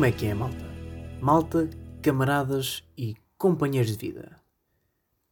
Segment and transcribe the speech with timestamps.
[0.00, 0.64] Como é que é, malta?
[1.20, 1.70] Malta,
[2.02, 4.34] camaradas e companheiros de vida.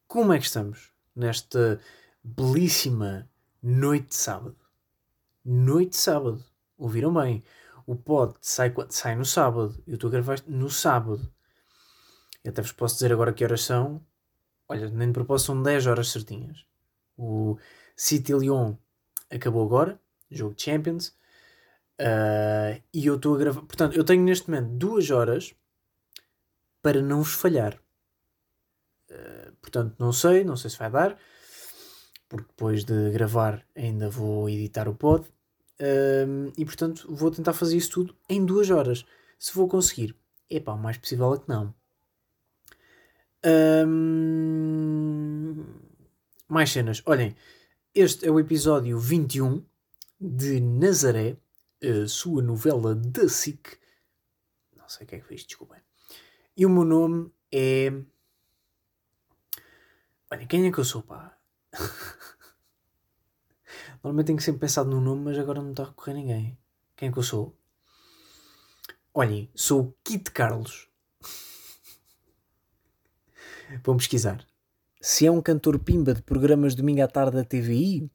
[0.06, 1.80] Como é que estamos nesta
[2.22, 3.26] belíssima
[3.62, 4.58] noite de sábado?
[5.42, 6.44] Noite de sábado.
[6.76, 7.42] Ouviram bem?
[7.86, 9.74] O pod sai, sai no sábado.
[9.86, 11.32] Eu estou a gravar no sábado.
[12.44, 14.04] Eu até vos posso dizer agora que horas são.
[14.68, 16.66] Olha, nem de propósito são 10 horas certinhas.
[17.16, 17.56] O
[17.96, 18.74] City Lyon
[19.30, 19.98] acabou agora,
[20.30, 21.16] jogo de Champions.
[22.00, 23.62] Uh, e eu estou a gravar.
[23.62, 25.54] Portanto, eu tenho neste momento duas horas
[26.80, 27.74] para não vos falhar.
[29.10, 31.18] Uh, portanto, não sei, não sei se vai dar,
[32.28, 35.26] porque depois de gravar ainda vou editar o pod.
[35.80, 39.04] Uh, e portanto, vou tentar fazer isso tudo em duas horas.
[39.38, 40.16] Se vou conseguir,
[40.50, 41.74] é pá, o mais possível é que não.
[43.86, 45.64] Um,
[46.48, 47.02] mais cenas.
[47.06, 47.36] Olhem,
[47.94, 49.64] este é o episódio 21
[50.20, 51.36] de Nazaré
[51.82, 53.78] a sua novela da SIC.
[54.76, 55.80] Não sei o que é que isto, desculpem.
[56.56, 57.92] E o meu nome é.
[60.30, 61.38] Olha, quem é que eu sou, pá?
[64.02, 66.58] Normalmente tenho sempre pensado no nome, mas agora não está a recorrer ninguém.
[66.96, 67.56] Quem é que eu sou?
[69.14, 70.88] Olhem, sou o Kit Carlos.
[73.82, 74.46] Vão pesquisar.
[75.00, 78.10] Se é um cantor pimba de programas domingo à tarde da TVI,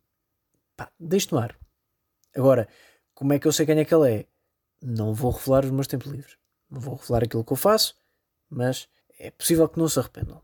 [0.76, 1.58] pá, deixe-te no ar.
[2.36, 2.68] Agora,
[3.24, 4.26] como é que eu sei quem é que ele é?
[4.82, 6.38] Não vou revelar os meus tempos livres.
[6.70, 7.96] Não vou revelar aquilo que eu faço,
[8.50, 10.42] mas é possível que não se arrependam.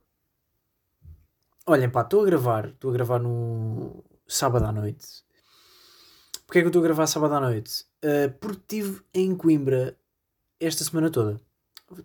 [1.68, 2.70] Olhem, pá, estou a gravar.
[2.70, 5.26] Estou a gravar no sábado à noite.
[6.48, 7.86] Porquê é que eu estou a gravar sábado à noite?
[8.02, 10.00] Uh, porque estive em Coimbra
[10.58, 11.38] esta semana toda.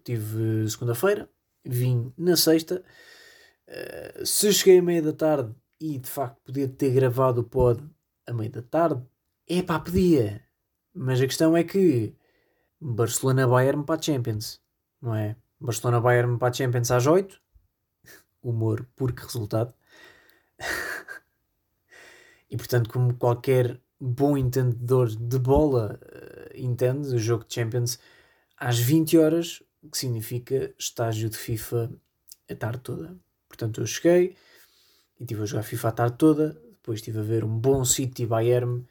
[0.02, 1.30] Tive segunda-feira,
[1.64, 2.82] vim na sexta.
[3.68, 7.80] Uh, se cheguei à meia da tarde e de facto podia ter gravado o pod
[8.26, 9.00] à meia da tarde,
[9.48, 10.42] é pá, podia.
[10.94, 12.14] Mas a questão é que
[12.80, 14.60] Barcelona-Bayern para a Champions,
[15.02, 15.36] não é?
[15.60, 17.40] Barcelona-Bayern para a Champions às 8.
[18.42, 19.74] Humor, porque resultado.
[22.50, 27.98] e portanto, como qualquer bom entendedor de bola uh, entende, o jogo de Champions
[28.56, 31.90] às 20 horas, o que significa estágio de FIFA
[32.50, 33.16] a tarde toda.
[33.48, 34.36] Portanto, eu cheguei
[35.18, 38.26] e estive a jogar FIFA a tarde toda, depois estive a ver um bom City
[38.26, 38.84] Bayern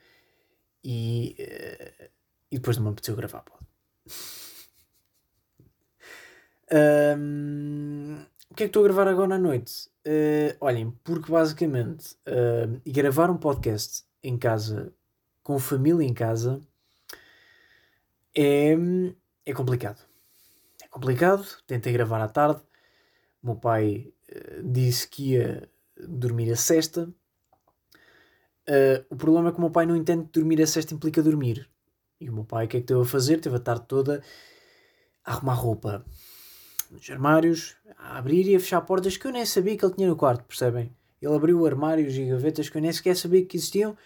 [0.83, 2.09] e, uh,
[2.51, 3.63] e depois não me apeteceu gravar pod.
[7.17, 9.89] um, o que é que estou a gravar agora à noite?
[10.05, 14.93] Uh, olhem, porque basicamente uh, gravar um podcast em casa,
[15.41, 16.61] com família em casa,
[18.35, 18.75] é,
[19.45, 19.99] é complicado.
[20.83, 21.45] É complicado.
[21.65, 22.61] Tentei gravar à tarde.
[23.41, 27.11] O meu pai uh, disse que ia dormir a sexta.
[28.67, 31.21] Uh, o problema é que o meu pai não entende que dormir a sexta implica
[31.21, 31.69] dormir.
[32.19, 33.39] E o meu pai, o que é que teve a fazer?
[33.39, 34.21] Teve a tarde toda
[35.25, 36.05] a arrumar roupa
[36.91, 40.07] nos armários, a abrir e a fechar portas que eu nem sabia que ele tinha
[40.07, 40.95] no quarto, percebem?
[41.21, 43.97] Ele abriu armários e gavetas que eu nem sequer sabia que existiam.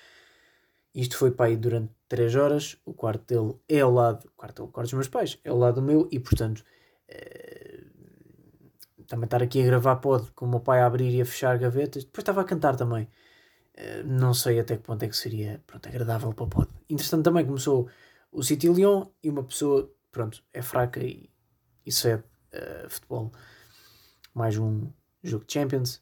[0.93, 2.77] Isto foi aí durante 3 horas.
[2.85, 5.57] O quarto dele é ao lado, o quarto, o quarto dos meus pais, é ao
[5.57, 6.63] lado do meu e, portanto,
[7.07, 7.83] eh,
[9.07, 11.57] também estar aqui a gravar pode com o meu pai a abrir e a fechar
[11.57, 12.03] gavetas.
[12.03, 13.07] Depois estava a cantar também.
[13.77, 16.67] Eh, não sei até que ponto é que seria pronto, agradável para o pod.
[16.89, 17.87] Interessante também começou
[18.31, 21.29] o City Lyon e uma pessoa pronto, é fraca e,
[21.85, 22.23] e cede
[22.53, 23.31] uh, futebol.
[24.33, 24.91] Mais um
[25.23, 26.01] jogo de Champions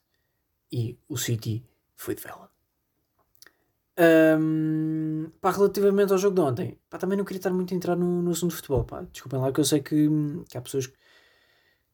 [0.72, 1.66] e o City
[1.96, 2.50] foi de vela.
[4.40, 7.96] Um, pá, relativamente ao jogo de ontem, pá, também não queria estar muito a entrar
[7.98, 8.86] no, no assunto de futebol.
[8.86, 9.02] Pá.
[9.12, 10.08] Desculpem lá que eu sei que,
[10.50, 10.98] que há pessoas que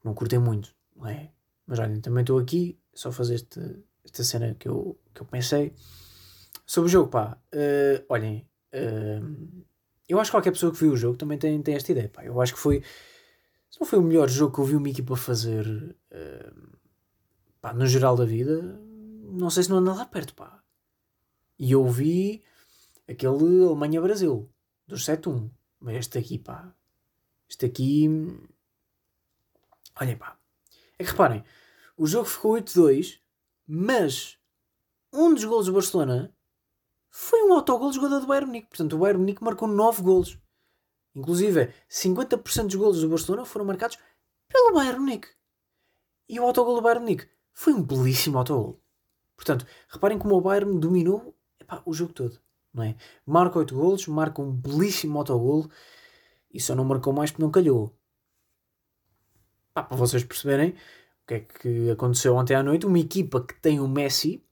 [0.04, 1.32] não curtem muito, não é?
[1.66, 3.60] Mas olhem, também estou aqui só fazer este,
[4.04, 5.72] esta cena que eu, que eu pensei.
[6.66, 9.64] Sobre o jogo, pá, uh, olhem, uh,
[10.08, 12.24] eu acho que qualquer pessoa que viu o jogo também tem, tem esta ideia, pá.
[12.24, 12.82] Eu acho que foi,
[13.70, 16.78] se não foi o melhor jogo que eu vi uma equipa fazer, uh,
[17.60, 18.60] pá, no geral da vida,
[19.22, 20.62] não sei se não anda lá perto, pá.
[21.58, 22.42] E eu vi
[23.08, 24.50] aquele Alemanha-Brasil,
[24.86, 25.50] dos 7-1,
[25.80, 26.74] mas este aqui, pá,
[27.48, 28.08] este aqui,
[30.00, 30.38] olhem, pá,
[30.98, 31.44] é que reparem,
[31.96, 33.21] o jogo ficou 8-2
[33.66, 34.38] mas
[35.12, 36.34] um dos golos do Barcelona
[37.10, 38.68] foi um autogol de jogador do Bayern Munique.
[38.68, 40.38] Portanto, o Bayern Munique marcou 9 golos.
[41.14, 43.98] Inclusive, 50% dos golos do Barcelona foram marcados
[44.48, 45.28] pelo Bayern Munique.
[46.28, 48.82] E o autogol do Bayern Munique foi um belíssimo autogol.
[49.36, 52.40] Portanto, reparem como o Bayern dominou epá, o jogo todo.
[52.72, 52.96] Não é?
[53.26, 55.68] Marca 8 golos, marca um belíssimo autogol
[56.50, 57.94] e só não marcou mais porque não calhou.
[59.74, 60.74] Para vocês perceberem
[61.22, 62.86] o que é que aconteceu ontem à noite?
[62.86, 64.44] Uma equipa que tem o Messi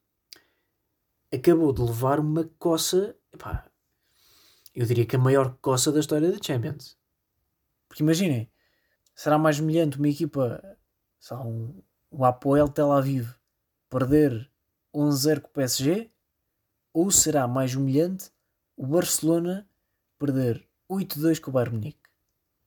[1.32, 3.68] acabou de levar uma coça, epá,
[4.74, 6.96] eu diria que a maior coça da história da Champions.
[7.88, 8.50] Porque imaginem,
[9.14, 10.62] será mais humilhante uma equipa,
[11.18, 13.34] sei lá, um, o Apoel Tel Aviv,
[13.88, 14.50] perder
[14.94, 16.10] 11-0 com o PSG?
[16.92, 18.30] Ou será mais humilhante
[18.76, 19.68] o Barcelona
[20.18, 22.00] perder 8-2 com o Bayern Munique?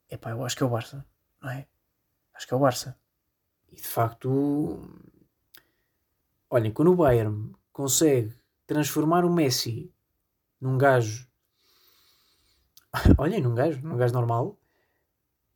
[0.09, 1.05] Epá, eu acho que é o Barça,
[1.41, 1.67] não é?
[2.33, 2.97] Acho que é o Barça.
[3.73, 4.79] E de facto,
[6.49, 8.33] olhem, quando o Bayern consegue
[8.65, 9.91] transformar o Messi
[10.61, 11.27] num gajo
[13.17, 14.59] olhem, num gajo, num gajo normal,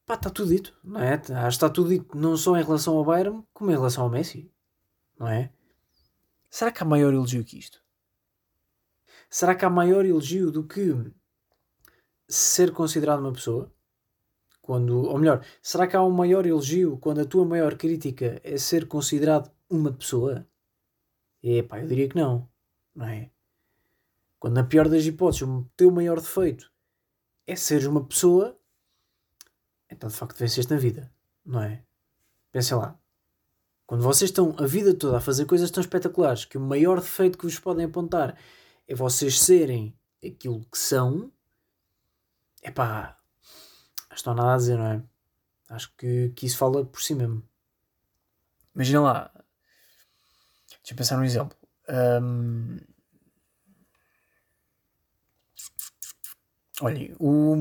[0.05, 1.13] pá, está tudo dito, não é?
[1.13, 4.09] Acho que está tudo dito, não só em relação ao Bayern, como em relação ao
[4.09, 4.51] Messi,
[5.19, 5.51] não é?
[6.49, 7.83] Será que há maior elogio que isto?
[9.29, 10.95] Será que há maior elogio do que
[12.27, 13.71] ser considerado uma pessoa?
[14.67, 18.57] Quando, ou melhor, será que há um maior elogio quando a tua maior crítica é
[18.57, 20.45] ser considerado uma pessoa?
[21.41, 22.45] É pá, eu diria que não,
[22.93, 23.31] não é?
[24.37, 26.69] Quando na pior das hipóteses o teu maior defeito
[27.47, 28.59] é seres uma pessoa,
[29.89, 31.09] então de facto venceste na vida,
[31.45, 31.81] não é?
[32.51, 32.99] Pensem lá.
[33.85, 37.37] Quando vocês estão a vida toda a fazer coisas tão espetaculares que o maior defeito
[37.37, 38.37] que vos podem apontar
[38.85, 41.31] é vocês serem aquilo que são,
[42.61, 43.16] é pá,
[44.25, 45.03] não há nada a dizer, não é?
[45.69, 47.43] Acho que, que isso fala por si mesmo.
[48.75, 49.31] Imagina lá,
[50.69, 51.57] deixa eu pensar num exemplo.
[51.89, 52.77] Um,
[56.81, 57.55] Olhem, o.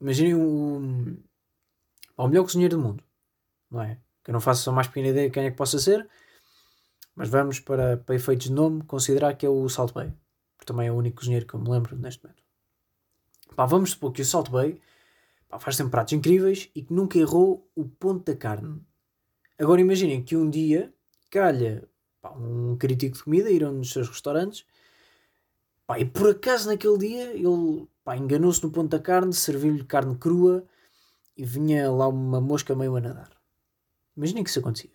[0.00, 1.16] Imaginem o.
[2.16, 3.02] O melhor cozinheiro do mundo,
[3.68, 3.98] não é?
[4.22, 6.08] Que eu não faço a mais pequena ideia de quem é que possa ser,
[7.16, 10.12] mas vamos, para, para efeitos de nome, considerar que é o Salt Bay,
[10.56, 12.43] porque também é o único cozinheiro que eu me lembro neste momento.
[13.54, 14.80] Pá, vamos supor que o Salt Bay
[15.48, 18.80] pá, faz sempre pratos incríveis e que nunca errou o ponto da carne.
[19.58, 20.92] Agora imaginem que um dia
[21.30, 21.88] calha
[22.20, 24.66] pá, um crítico de comida ir a um dos seus restaurantes
[25.86, 27.86] Pá, e por acaso naquele dia ele
[28.16, 30.64] enganou-se no ponto da carne, serviu-lhe carne crua
[31.36, 33.30] e vinha lá uma mosca meio a nadar.
[34.16, 34.90] Imaginem que isso acontecia.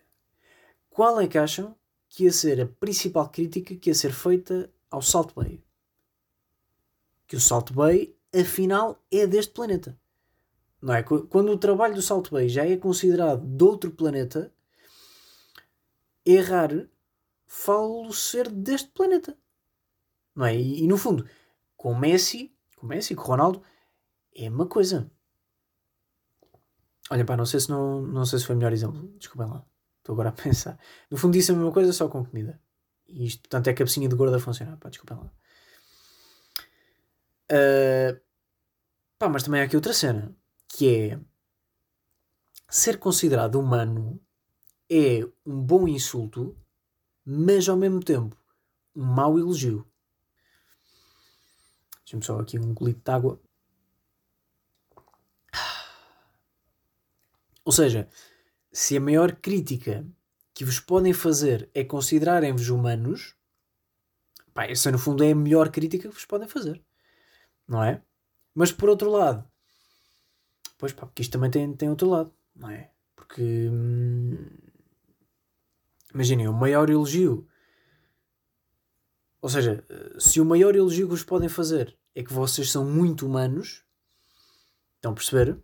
[0.90, 1.76] Qual é que acham
[2.08, 5.64] que ia ser a principal crítica que ia ser feita ao Salt Bay?
[7.28, 9.98] Que o Salt Bay, afinal, é deste planeta.
[10.82, 11.04] Não é?
[11.04, 14.52] Quando o trabalho do Salt Bay já é considerado de outro planeta,
[16.26, 16.72] errar
[17.46, 19.38] falo ser deste planeta.
[20.36, 20.56] Não é?
[20.56, 21.28] E, e no fundo,
[21.76, 23.62] com Messi, com Messi, com Ronaldo,
[24.36, 25.12] é uma coisa.
[27.10, 29.08] Olha, pá, não sei se, não, não sei se foi o melhor exemplo.
[29.18, 29.66] Desculpem lá.
[29.98, 30.80] Estou agora a pensar.
[31.10, 32.62] No fundo, disse a mesma coisa, só com comida.
[33.08, 34.78] E isto, portanto, é cabecinha de gorda a funcionar.
[34.78, 35.32] Pá, desculpem lá.
[37.52, 38.20] Uh,
[39.18, 40.36] pá, mas também há aqui outra cena.
[40.68, 41.20] Que é...
[42.70, 44.22] Ser considerado humano
[44.90, 46.56] é um bom insulto,
[47.26, 48.38] mas ao mesmo tempo
[48.96, 49.88] um mau elogio.
[52.04, 53.40] Deixa-me só aqui um golito de água.
[57.64, 58.10] Ou seja,
[58.72, 60.06] se a maior crítica
[60.54, 63.36] que vos podem fazer é considerarem-vos humanos,
[64.54, 66.84] pá, essa no fundo é a melhor crítica que vos podem fazer.
[67.70, 68.02] Não é?
[68.56, 69.48] Mas por outro lado,
[70.80, 72.90] pois pá, porque isto também tem, tem outro lado, não é?
[73.16, 74.50] Porque hum,
[76.12, 77.48] imaginem, o maior elogio,
[79.40, 79.86] ou seja,
[80.18, 83.86] se o maior elogio que vos podem fazer é que vocês são muito humanos.
[84.96, 85.58] Estão a perceber?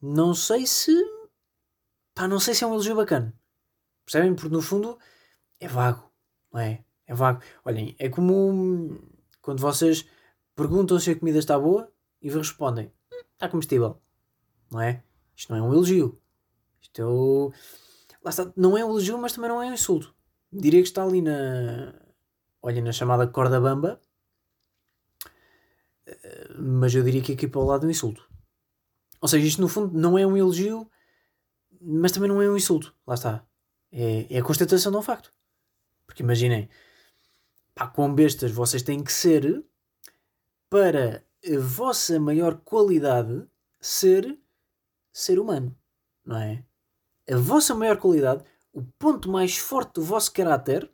[0.00, 0.94] Não sei se.
[2.14, 3.34] Pá, não sei se é um elogio bacana.
[4.06, 4.34] Percebem?
[4.34, 4.98] Porque no fundo
[5.60, 6.10] é vago.
[6.52, 6.84] Não é?
[7.06, 7.42] É vago.
[7.64, 8.98] Olhem, é como
[9.42, 10.06] quando vocês
[10.54, 12.92] perguntam se a comida está boa e respondem:
[13.32, 14.00] está comestível.
[14.70, 15.02] Não é?
[15.36, 16.20] Isto não é um elogio.
[16.80, 17.52] Isto é o.
[18.22, 18.52] Lá está.
[18.56, 20.14] Não é um elogio, mas também não é um insulto.
[20.52, 21.94] Diria que está ali na.
[22.62, 24.00] Olha, na chamada corda bamba
[26.58, 28.28] mas eu diria que aqui para o lado é um insulto.
[29.20, 30.88] Ou seja, isto no fundo não é um elogio,
[31.80, 32.94] mas também não é um insulto.
[33.06, 33.46] Lá está.
[33.90, 35.32] É, é a constatação de um facto.
[36.06, 36.68] Porque imaginem,
[37.74, 39.64] pá, quão bestas vocês têm que ser
[40.74, 43.46] para a vossa maior qualidade
[43.80, 44.36] ser
[45.12, 45.78] ser humano,
[46.26, 46.64] não é?
[47.30, 50.90] A vossa maior qualidade, o ponto mais forte do vosso caráter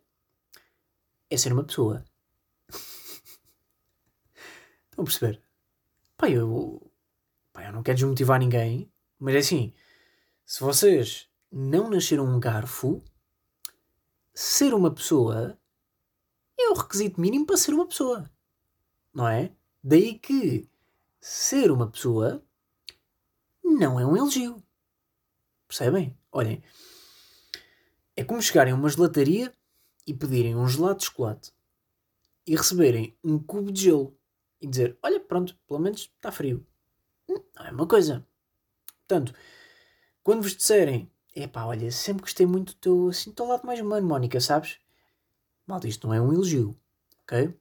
[1.31, 2.05] é ser uma pessoa.
[4.85, 5.43] Estão a perceber?
[6.15, 6.93] Pá, eu,
[7.51, 9.73] pá, eu não quero desmotivar ninguém, mas é assim:
[10.45, 13.03] se vocês não nasceram um garfo,
[14.35, 15.59] ser uma pessoa
[16.59, 18.31] é o requisito mínimo para ser uma pessoa.
[19.15, 19.51] Não é?
[19.83, 20.69] Daí que
[21.21, 22.45] ser uma pessoa
[23.65, 24.63] não é um elogio.
[25.67, 26.17] Percebem?
[26.31, 26.63] Olhem,
[28.17, 29.53] é como chegarem a uma gelataria
[30.07, 31.53] e pedirem um gelado de chocolate
[32.47, 34.17] e receberem um cubo de gelo
[34.61, 36.67] e dizer: Olha, pronto, pelo menos está frio.
[37.29, 38.27] não é uma coisa.
[39.07, 39.35] Portanto,
[40.23, 44.07] quando vos disserem, epá, olha, sempre gostei muito do teu, assim, teu lado mais humano,
[44.07, 44.79] Mónica, sabes?
[45.67, 46.77] Malta, isto não é um elogio,
[47.23, 47.55] ok?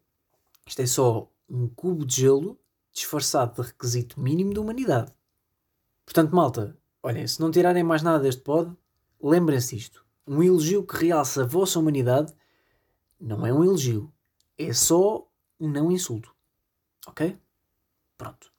[0.66, 2.60] Isto é só um cubo de gelo
[2.92, 5.14] disfarçado de requisito mínimo de humanidade.
[6.06, 8.76] Portanto, malta, olhem, se não tirarem mais nada deste pod,
[9.22, 10.06] lembrem-se disto.
[10.28, 12.34] Um elogio que realça a vossa humanidade
[13.20, 14.12] não é um elogio,
[14.58, 15.28] é só
[15.60, 16.34] um não insulto.
[17.08, 17.40] Ok?
[18.18, 18.52] Pronto.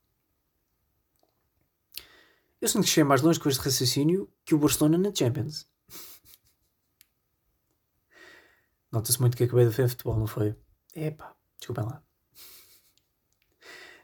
[2.61, 5.69] Eu sinto que cheguei mais longe com este raciocínio que o Barcelona na Champions.
[8.93, 10.55] Nota-se muito que acabei de ver futebol, não foi?
[10.95, 12.03] Epá, desculpem lá.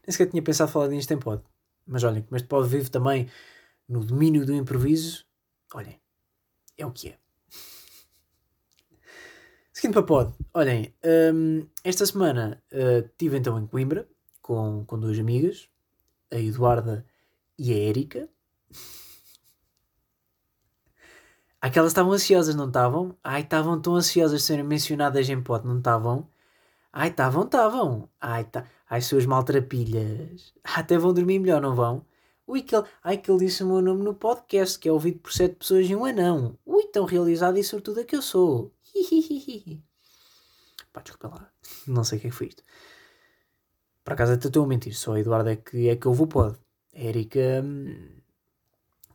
[0.06, 1.42] Nem sequer tinha pensado falar disto em pod.
[1.86, 3.28] Mas olhem, como este pod vive também
[3.88, 5.24] no domínio do improviso,
[5.74, 6.00] olhem,
[6.76, 7.18] é o que é.
[9.72, 10.94] Seguindo para pod, olhem,
[11.34, 14.08] um, esta semana uh, estive então em Coimbra
[14.40, 15.68] com, com duas amigas,
[16.32, 17.04] a Eduarda
[17.58, 18.28] e a Érica.
[21.60, 23.16] Aquelas estavam ansiosas, não estavam?
[23.22, 26.30] Ai, estavam tão ansiosas de serem mencionadas em pod, não estavam?
[26.92, 28.08] Ai, estavam, estavam.
[28.20, 28.66] Ai, tá.
[28.88, 30.54] Ai, suas maltrapilhas.
[30.62, 32.04] Até vão dormir melhor, não vão?
[32.46, 32.86] Ui, que ele...
[33.02, 35.86] Ai, que ele disse o meu nome no podcast, que é ouvido por sete pessoas
[35.86, 36.56] em um anão.
[36.64, 38.72] Ui, tão realizado e sortuda que eu sou.
[40.92, 41.50] Pá, desculpa lá.
[41.86, 42.62] Não sei o que é que foi isto.
[44.04, 46.26] Por acaso até estou a mentir, só a Eduardo é que, é que ouve o
[46.28, 46.56] pod.
[46.94, 48.20] A Erika, hum,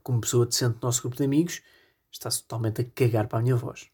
[0.03, 1.61] como pessoa decente do nosso grupo de amigos,
[2.11, 3.89] está-se totalmente a cagar para a minha voz.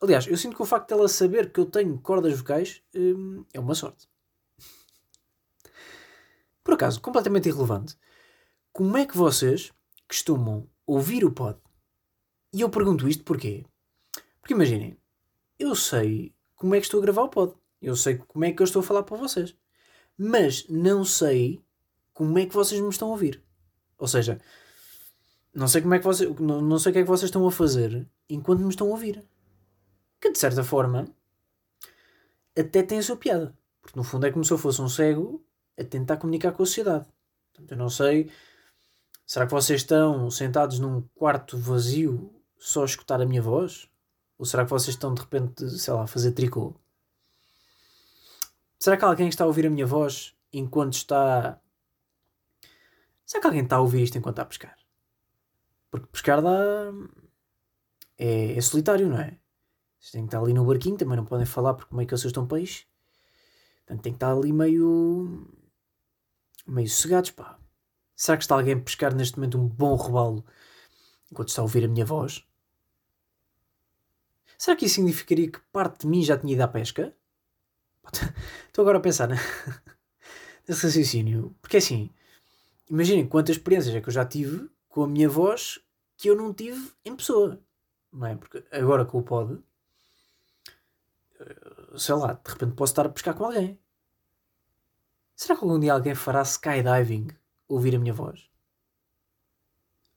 [0.00, 3.60] Aliás, eu sinto que o facto dela saber que eu tenho cordas vocais hum, é
[3.60, 4.08] uma sorte.
[6.64, 7.96] Por acaso, completamente irrelevante,
[8.72, 9.72] como é que vocês
[10.08, 11.58] costumam ouvir o pod?
[12.52, 13.64] E eu pergunto isto porquê?
[14.40, 14.96] Porque imaginem,
[15.58, 17.54] eu sei como é que estou a gravar o pod.
[17.80, 19.56] Eu sei como é que eu estou a falar para vocês.
[20.16, 21.60] Mas não sei
[22.12, 23.42] como é que vocês me estão a ouvir.
[23.98, 24.40] Ou seja,
[25.54, 27.46] não sei como é que vocês, não, não sei o que é que vocês estão
[27.46, 29.24] a fazer enquanto me estão a ouvir
[30.22, 31.08] que de certa forma
[32.56, 33.52] até tem a sua piada.
[33.80, 35.44] Porque no fundo é como se eu fosse um cego
[35.78, 37.06] a tentar comunicar com a sociedade.
[37.52, 38.30] Portanto, eu não sei.
[39.26, 43.88] Será que vocês estão sentados num quarto vazio só a escutar a minha voz?
[44.38, 46.74] Ou será que vocês estão de repente, sei lá, a fazer tricô?
[48.78, 51.60] Será que alguém está a ouvir a minha voz enquanto está.
[53.24, 54.76] Será que alguém está a ouvir isto enquanto está a pescar?
[55.90, 56.92] Porque pescar dá.
[58.18, 59.38] É, é solitário, não é?
[59.98, 62.30] Vocês têm que estar ali no barquinho, também não podem falar porque meio que vocês
[62.30, 62.86] estão peixe.
[63.86, 65.48] Portanto, tem que estar ali meio.
[66.66, 67.58] Meio sossegados, pá.
[68.14, 70.44] Será que está alguém a pescar neste momento um bom robalo
[71.30, 72.44] enquanto está a ouvir a minha voz?
[74.58, 77.14] Será que isso significaria que parte de mim já tinha ido à pesca?
[78.66, 79.36] Estou agora a pensar né?
[80.68, 81.54] nesse raciocínio.
[81.60, 82.10] Porque assim,
[82.88, 85.80] imaginem quantas experiências é que eu já tive com a minha voz
[86.16, 87.60] que eu não tive em pessoa.
[88.12, 88.36] Não é?
[88.36, 89.60] Porque agora com o pod
[91.98, 93.78] sei lá, de repente posso estar a pescar com alguém.
[95.42, 97.26] Será que algum dia alguém fará skydiving
[97.66, 98.48] ouvir a minha voz?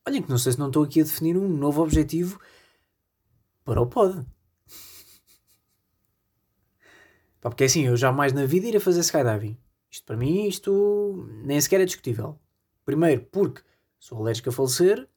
[0.07, 2.39] Olhem que não sei se não estou aqui a definir um novo objetivo
[3.63, 4.23] para o pod.
[7.41, 9.57] Porque é assim, eu jamais na vida iria fazer skydiving.
[9.89, 12.39] Isto para mim, isto nem sequer é discutível.
[12.85, 13.63] Primeiro, porque
[13.97, 15.09] sou alérgico a falecer.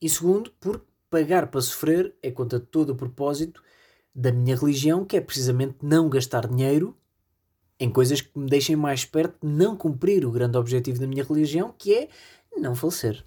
[0.00, 3.60] E segundo, porque pagar para sofrer é contra todo o propósito
[4.14, 6.96] da minha religião, que é precisamente não gastar dinheiro
[7.82, 11.24] em coisas que me deixem mais perto de não cumprir o grande objetivo da minha
[11.24, 12.08] religião, que é
[12.56, 13.26] não falecer.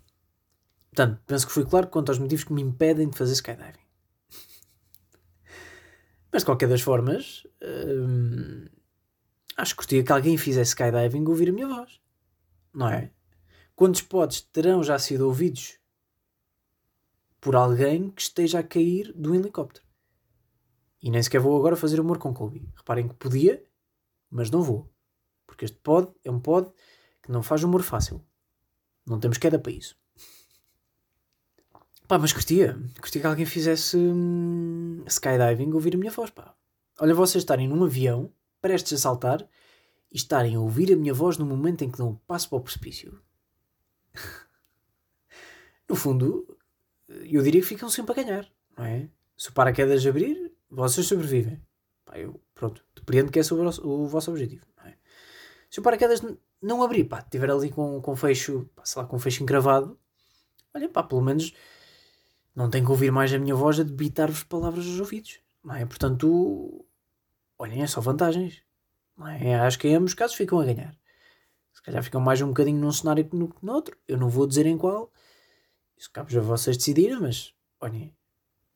[0.94, 3.84] Portanto, penso que fui claro quanto aos motivos que me impedem de fazer skydiving.
[6.32, 8.66] Mas de qualquer das formas, hum,
[9.58, 12.00] acho que gostaria que alguém fizesse skydiving ouvir a minha voz.
[12.74, 13.12] Não é?
[13.76, 15.78] Quantos pods terão já sido ouvidos
[17.42, 19.86] por alguém que esteja a cair do helicóptero?
[21.02, 22.70] E nem sequer vou agora fazer humor com Kobe.
[22.74, 23.62] Reparem que podia,
[24.36, 24.92] mas não vou.
[25.48, 26.70] Porque este pod é um pod
[27.24, 28.22] que não faz humor fácil.
[29.06, 29.98] Não temos queda para isso.
[32.06, 32.78] Pá, mas curtia.
[33.00, 36.54] Curtia que alguém fizesse hum, skydiving ouvir a minha voz, pá.
[37.00, 38.30] Olha, vocês estarem num avião,
[38.62, 39.48] prestes a saltar,
[40.12, 42.62] e estarem a ouvir a minha voz no momento em que um passo para o
[42.62, 43.18] precipício.
[45.88, 46.58] no fundo,
[47.08, 49.10] eu diria que ficam sempre a ganhar, não é?
[49.38, 51.62] Se o paraquedas abrir, vocês sobrevivem.
[52.04, 54.66] Pá, eu, pronto, depreendo que é sobre o, vosso objetivo.
[54.86, 54.94] É?
[55.70, 56.24] Se o paraquedas
[56.62, 60.00] não abrir, pá, estiver ali com, com fecho, pá, sei lá, com fecho encravado,
[60.74, 61.54] olha, pá, pelo menos
[62.56, 65.40] não tenho que ouvir mais a minha voz a debitar-vos palavras aos ouvidos.
[65.64, 65.86] Não é?
[65.86, 66.86] Portanto,
[67.60, 68.64] olhem, é só vantagens.
[69.18, 69.56] Não é?
[69.56, 70.96] Acho que em ambos os casos ficam a ganhar.
[71.74, 73.98] Se calhar ficam mais um bocadinho num cenário que no, no outro.
[74.08, 75.12] Eu não vou dizer em qual.
[75.98, 78.16] Isso cabe a vocês decidirem, mas olhem.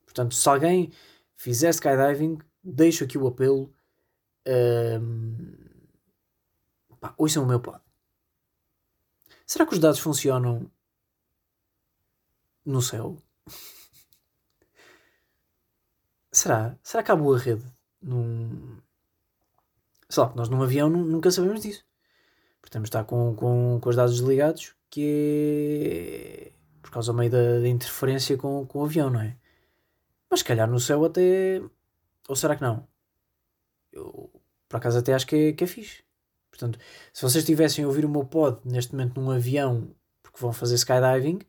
[0.04, 0.92] Portanto, se alguém
[1.36, 3.72] fizer skydiving, deixo aqui o apelo.
[4.46, 5.46] Um,
[7.00, 7.80] pá, ouçam o meu pod.
[9.46, 10.70] Será que os dados funcionam
[12.64, 13.16] no céu?
[16.32, 16.78] Será?
[16.82, 17.64] Será que há boa rede?
[18.00, 18.78] Num...
[20.08, 21.84] Sei lá, nós num avião nunca sabemos disso.
[22.60, 27.68] Portanto, estar com, com, com os dados desligados, que é por causa meio da, da
[27.68, 29.36] interferência com, com o avião, não é?
[30.28, 31.62] Mas se calhar no céu até.
[32.28, 32.86] Ou será que não?
[33.92, 34.30] Eu,
[34.68, 36.02] por acaso, até acho que é, que é fixe.
[36.50, 36.78] Portanto,
[37.12, 40.74] se vocês estivessem a ouvir o meu pod neste momento num avião porque vão fazer
[40.76, 41.40] skydiving,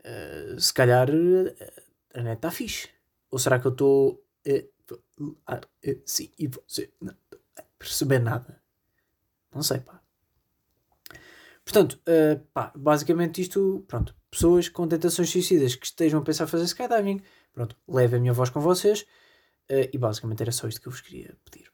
[0.00, 1.54] uh, se calhar uh,
[2.14, 2.88] a net está fixe.
[3.30, 4.24] Ou será que eu estou
[5.46, 7.14] a uh, sim e você não
[7.78, 8.60] perceber nada?
[9.54, 10.00] Não sei, pá.
[11.64, 16.64] Portanto, uh, pá, basicamente isto, pronto, pessoas com tentações suicidas que estejam a pensar fazer
[16.64, 17.22] skydiving,
[17.52, 19.06] pronto, levem a minha voz com vocês
[19.70, 21.70] uh, e basicamente era só isto que eu vos queria pedir.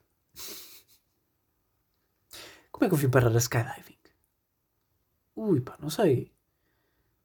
[2.71, 3.97] Como é que eu vim parar a skydiving?
[5.35, 6.33] Ui, pá, não sei.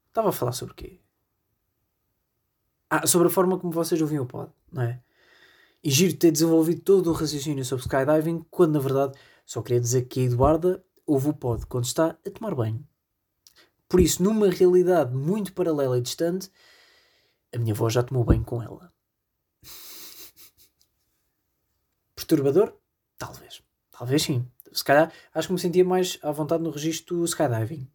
[0.08, 1.00] Estava a falar sobre o quê?
[2.88, 5.02] Ah, sobre a forma como vocês ouviam o pod, não é?
[5.82, 10.02] E giro ter desenvolvido todo o raciocínio sobre skydiving, quando na verdade só queria dizer
[10.02, 12.86] que a Eduarda ouve o pod quando está a tomar banho.
[13.88, 16.50] Por isso, numa realidade muito paralela e distante,
[17.54, 18.92] a minha avó já tomou banho com ela.
[22.32, 22.72] Perturbador?
[23.18, 23.62] Talvez.
[23.90, 24.46] Talvez sim.
[24.72, 27.86] Se calhar, acho que me sentia mais à vontade no registro skydiving.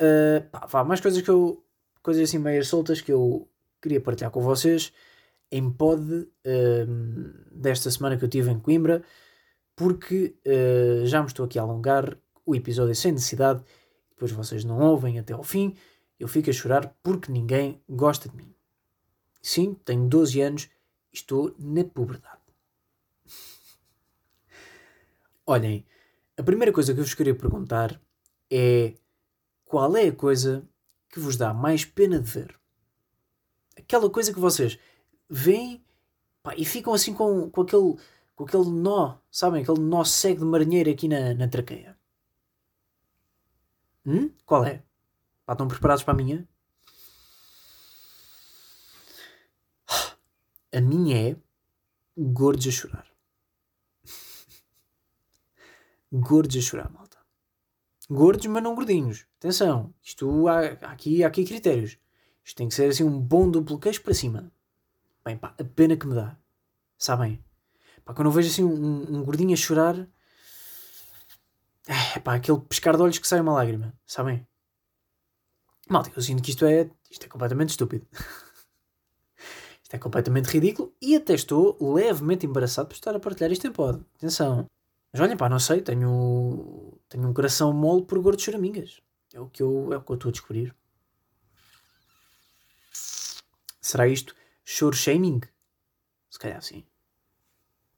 [0.00, 1.64] Uh, pá, vá, mais coisas que eu.
[2.04, 3.48] coisas assim meias soltas que eu
[3.82, 4.92] queria partilhar com vocês
[5.50, 6.28] em pod uh,
[7.50, 9.02] desta semana que eu tive em Coimbra,
[9.74, 13.60] porque uh, já me estou aqui a alongar o episódio é sem necessidade,
[14.10, 15.74] depois vocês não ouvem até ao fim,
[16.20, 18.54] eu fico a chorar porque ninguém gosta de mim.
[19.42, 20.68] Sim, tenho 12 anos
[21.12, 22.43] e estou na puberdade.
[25.46, 25.84] Olhem,
[26.38, 28.00] a primeira coisa que eu vos queria perguntar
[28.50, 28.94] é
[29.64, 30.66] qual é a coisa
[31.08, 32.58] que vos dá mais pena de ver?
[33.76, 34.78] Aquela coisa que vocês
[35.28, 35.84] veem
[36.42, 37.96] pá, e ficam assim com, com, aquele,
[38.34, 39.62] com aquele nó, sabem?
[39.62, 41.94] Aquele nó cego de marinheiro aqui na, na traqueia.
[44.06, 44.30] Hum?
[44.46, 44.82] Qual é?
[45.44, 46.48] Pá, estão preparados para a minha?
[50.72, 51.36] A minha é
[52.16, 53.13] gordos a chorar.
[56.20, 57.18] Gordos a chorar, malta.
[58.08, 59.26] Gordos, mas não gordinhos.
[59.38, 60.60] Atenção, isto há,
[60.92, 61.98] aqui, há aqui critérios.
[62.44, 64.52] Isto tem que ser assim um bom duplo queijo para cima.
[65.24, 66.36] Bem, pá, a pena que me dá.
[66.98, 67.42] Sabem?
[68.04, 70.06] Pá, quando eu vejo assim um, um gordinho a chorar,
[71.86, 73.94] é pá, aquele pescar de olhos que sai uma lágrima.
[74.06, 74.46] Sabem?
[75.88, 78.06] Malta, eu sinto que isto é, isto é completamente estúpido.
[79.82, 83.72] isto é completamente ridículo e até estou levemente embaraçado por estar a partilhar isto em
[83.72, 84.04] pod.
[84.16, 84.66] Atenção.
[85.14, 89.00] Mas olhem, pá, não sei, tenho, tenho um coração mole por gordos choramingas.
[89.32, 90.74] É o que eu, é o que eu estou a descobrir.
[93.80, 95.40] Será isto choro shaming?
[96.28, 96.84] Se calhar sim.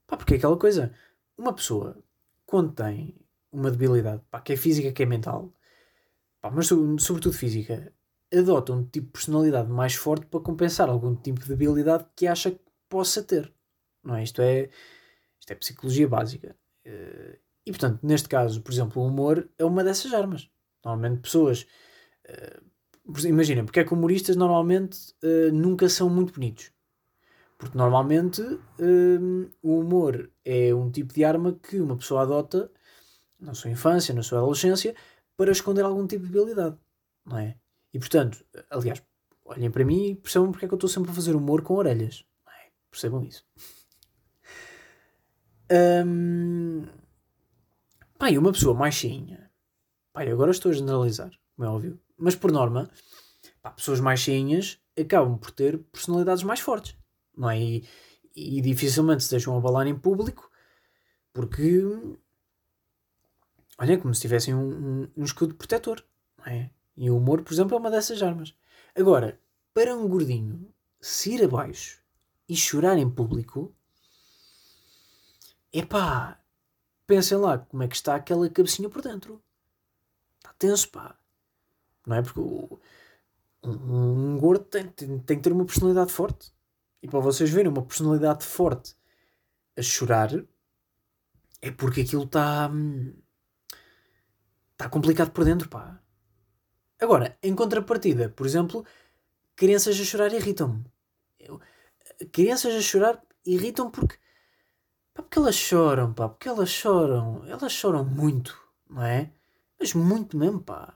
[0.07, 0.95] Pá, porque é aquela coisa.
[1.39, 1.97] Uma pessoa,
[2.45, 3.17] quando tem
[3.51, 5.51] uma debilidade, pá, que é física, que é mental,
[6.43, 7.95] pá, mas sobretudo física,
[8.31, 12.51] adota um tipo de personalidade mais forte para compensar algum tipo de debilidade que acha
[12.51, 13.51] que possa ter.
[14.05, 14.23] Não é?
[14.23, 14.69] Isto é,
[15.41, 16.55] isto é psicologia básica.
[16.87, 20.49] Eh, e portanto, neste caso, por exemplo, o humor é uma dessas armas.
[20.85, 21.67] Normalmente, pessoas.
[22.25, 22.61] Eh,
[23.25, 26.73] imaginem, porque é que humoristas normalmente uh, nunca são muito bonitos?
[27.57, 28.43] Porque normalmente
[29.63, 32.71] o humor é um tipo de arma que uma pessoa adota
[33.41, 34.95] na sua infância, na sua adolescência,
[35.37, 36.77] para esconder algum tipo de debilidade.
[37.25, 37.57] Não é?
[37.95, 39.03] E portanto, aliás,
[39.45, 41.75] olhem para mim e percebam porque é que eu estou sempre a fazer humor com
[41.75, 42.27] orelhas.
[42.49, 42.71] É?
[42.91, 43.45] Percebam isso.
[45.71, 46.87] Um,
[48.19, 49.51] pai, uma pessoa mais cheinha.
[50.13, 52.01] Pai, agora estou a generalizar, como é óbvio.
[52.17, 52.91] Mas por norma,
[53.61, 56.97] pá, pessoas mais cheinhas acabam por ter personalidades mais fortes.
[57.37, 57.61] Não é?
[57.61, 57.85] E,
[58.35, 60.51] e dificilmente se deixam abalar em público
[61.37, 61.83] porque
[63.79, 66.03] olha, como se tivessem um, um, um escudo protetor.
[66.47, 66.71] É?
[66.97, 68.55] E o humor, por exemplo, é uma dessas armas.
[68.95, 69.39] Agora,
[69.75, 72.01] para um gordinho se ir abaixo
[72.49, 73.75] e chorar em público,
[75.79, 76.41] epá,
[77.07, 79.43] pensem lá como é que está aquela cabecinha por dentro.
[80.39, 81.19] Está tenso, pá.
[82.07, 82.23] Não é?
[82.23, 82.81] Porque o,
[83.65, 86.53] um, um, gordo tem, tem, tem que ter uma personalidade forte.
[87.03, 88.97] E para vocês verem uma personalidade forte
[89.77, 90.31] a chorar,
[91.61, 92.69] é porque aquilo está.
[92.73, 93.15] Hum,
[94.73, 96.01] está complicado por dentro, pá.
[97.01, 98.85] Agora, em contrapartida, por exemplo,
[99.55, 100.85] crianças a chorar irritam-me.
[102.33, 104.17] Crianças a chorar irritam porque.
[105.17, 107.43] Pá, porque elas choram, pá, porque elas choram.
[107.47, 109.33] Elas choram muito, não é?
[109.81, 110.95] Mas muito mesmo, pá.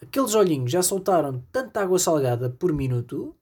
[0.00, 3.34] Aqueles olhinhos já soltaram tanta água salgada por minuto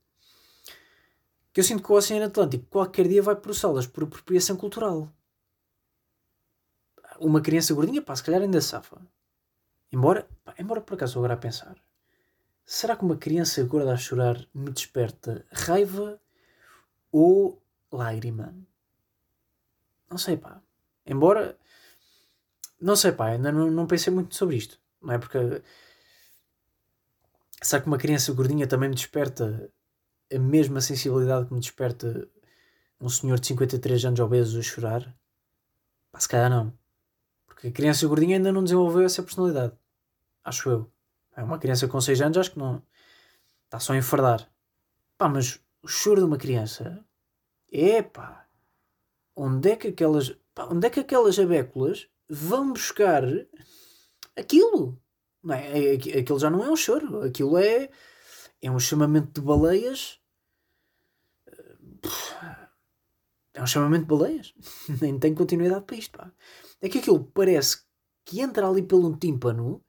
[1.52, 5.10] que eu sinto que o Oceano Atlântico qualquer dia vai processá-las por apropriação cultural.
[7.18, 9.00] Uma criança gordinha, pá, se calhar ainda safa.
[9.90, 11.76] Embora, pá, embora por acaso agora a pensar,
[12.64, 16.20] será que uma criança gorda a chorar me desperta raiva
[17.10, 18.54] ou lágrima?
[20.10, 20.60] Não sei, pá.
[21.04, 21.58] Embora,
[22.80, 24.78] não sei, pá, ainda não, não pensei muito sobre isto.
[25.00, 25.62] Não é porque
[27.62, 29.70] será que uma criança gordinha também me desperta
[30.32, 32.28] a mesma sensibilidade que me desperta
[33.00, 35.16] um senhor de 53 anos obeso a chorar?
[36.12, 36.72] Pá, se calhar não.
[37.46, 39.72] Porque a criança gordinha ainda não desenvolveu essa personalidade.
[40.44, 40.92] Acho eu.
[41.36, 42.82] É uma criança com 6 anos, acho que não.
[43.64, 44.50] Está só a enfardar.
[45.18, 47.04] Pá, mas o choro de uma criança.
[47.72, 48.45] É pá.
[49.36, 50.30] Onde é que aquelas.
[50.54, 53.22] Pá, onde é que aquelas abéculas vão buscar
[54.34, 54.98] aquilo?
[55.42, 55.94] Não é?
[55.94, 57.22] é aquilo já não é um choro.
[57.22, 57.90] Aquilo é.
[58.62, 60.18] É um chamamento de baleias.
[63.52, 64.54] É um chamamento de baleias.
[65.00, 66.32] Nem tem continuidade para isto, pá.
[66.80, 67.84] É que aquilo parece
[68.24, 69.84] que entra ali pelo tímpano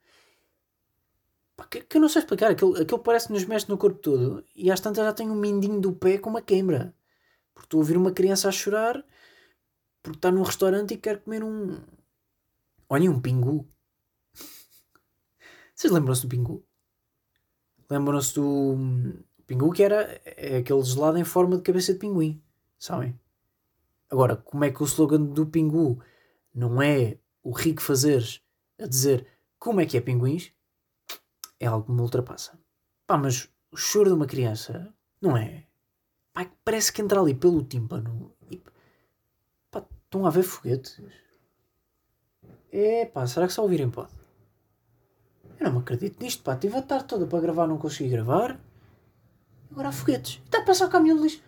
[1.69, 2.51] que, que, eu não sei explicar.
[2.51, 5.36] Aquilo, aquilo parece que nos mexe no corpo todo e às tantas já tenho um
[5.36, 6.95] mindinho do pé com uma queimbra.
[7.53, 9.03] Porque estou a ouvir uma criança a chorar
[10.01, 11.79] porque está num restaurante e quer comer um.
[12.89, 13.67] Olhem, um pingu.
[15.75, 16.65] Vocês lembram-se do pingu?
[17.89, 18.75] Lembram-se do
[19.45, 22.41] pingu que era é aquele gelado em forma de cabeça de pinguim,
[22.77, 23.17] sabem?
[24.10, 26.01] Agora, como é que o slogan do pingu
[26.53, 28.41] não é o rico fazeres
[28.79, 29.27] a dizer
[29.60, 30.51] como é que é pinguins,
[31.60, 32.60] é algo que me ultrapassa.
[33.05, 35.65] Pá, mas o choro de uma criança, não é?
[36.33, 38.36] Pá, parece que entra ali pelo tímpano
[40.07, 41.01] estão a ver foguetes.
[42.71, 44.11] É pá, será que só ouvirem pode?
[45.59, 46.55] Eu não me acredito nisto, pá.
[46.55, 48.59] Tive a tarde toda para gravar, não consegui gravar.
[49.71, 50.41] Agora há foguetes.
[50.45, 51.43] Está a passar o caminhão de lixo.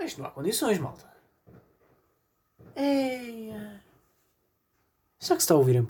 [0.00, 1.06] Isto não há condições, malta.
[2.76, 3.82] Eia.
[5.18, 5.86] Será que se está a ouvir em?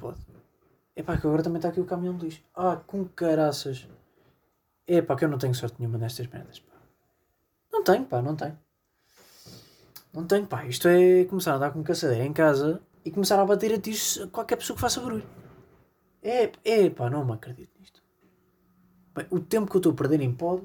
[0.96, 2.42] É pá, que agora também está aqui o caminhão de lixo.
[2.54, 3.87] Ah, com caraças.
[4.87, 6.74] É pá, que eu não tenho sorte nenhuma nestas merdas, pá.
[7.70, 8.59] Não tenho, pá, não tenho.
[10.12, 10.64] Não tenho, pá.
[10.66, 14.21] Isto é começar a andar com caçadeira em casa e começar a bater a tiros
[14.23, 15.27] a qualquer pessoa que faça barulho.
[16.23, 18.03] É, é pá, não me acredito nisto.
[19.14, 20.62] Bem, o tempo que eu estou a perder em pod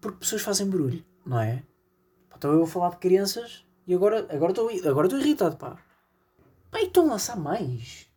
[0.00, 1.62] porque pessoas fazem barulho, não é?
[2.28, 5.78] Pá, então eu vou falar de crianças e agora, agora, estou, agora estou irritado, pá.
[6.70, 8.08] Pá, estão a lançar mais.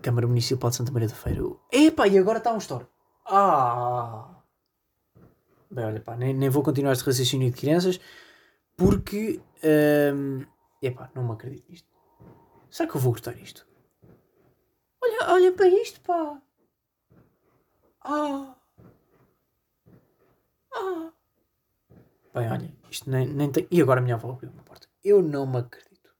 [0.00, 1.42] Câmara Municipal de Santa Maria da Feira.
[1.72, 2.86] Epá, e agora está um store.
[3.26, 4.37] Ah!
[5.70, 8.00] Bem, olha, pá, nem, nem vou continuar este raciocínio de crianças
[8.76, 9.40] porque.
[10.14, 10.46] Um,
[10.80, 11.88] epá, não me acredito nisto.
[12.70, 13.66] Será que eu vou gostar disto?
[15.02, 16.40] Olha, olha para isto, pá!
[18.02, 18.56] Ah!
[20.74, 21.12] Ah!
[22.34, 23.66] Bem, olha, isto nem, nem tem.
[23.70, 24.88] E agora a minha avó abriu uma porta.
[25.02, 26.14] Eu não me acredito.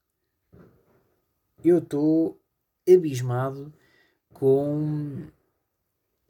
[1.65, 2.41] Eu estou
[2.89, 3.73] abismado
[4.33, 5.29] com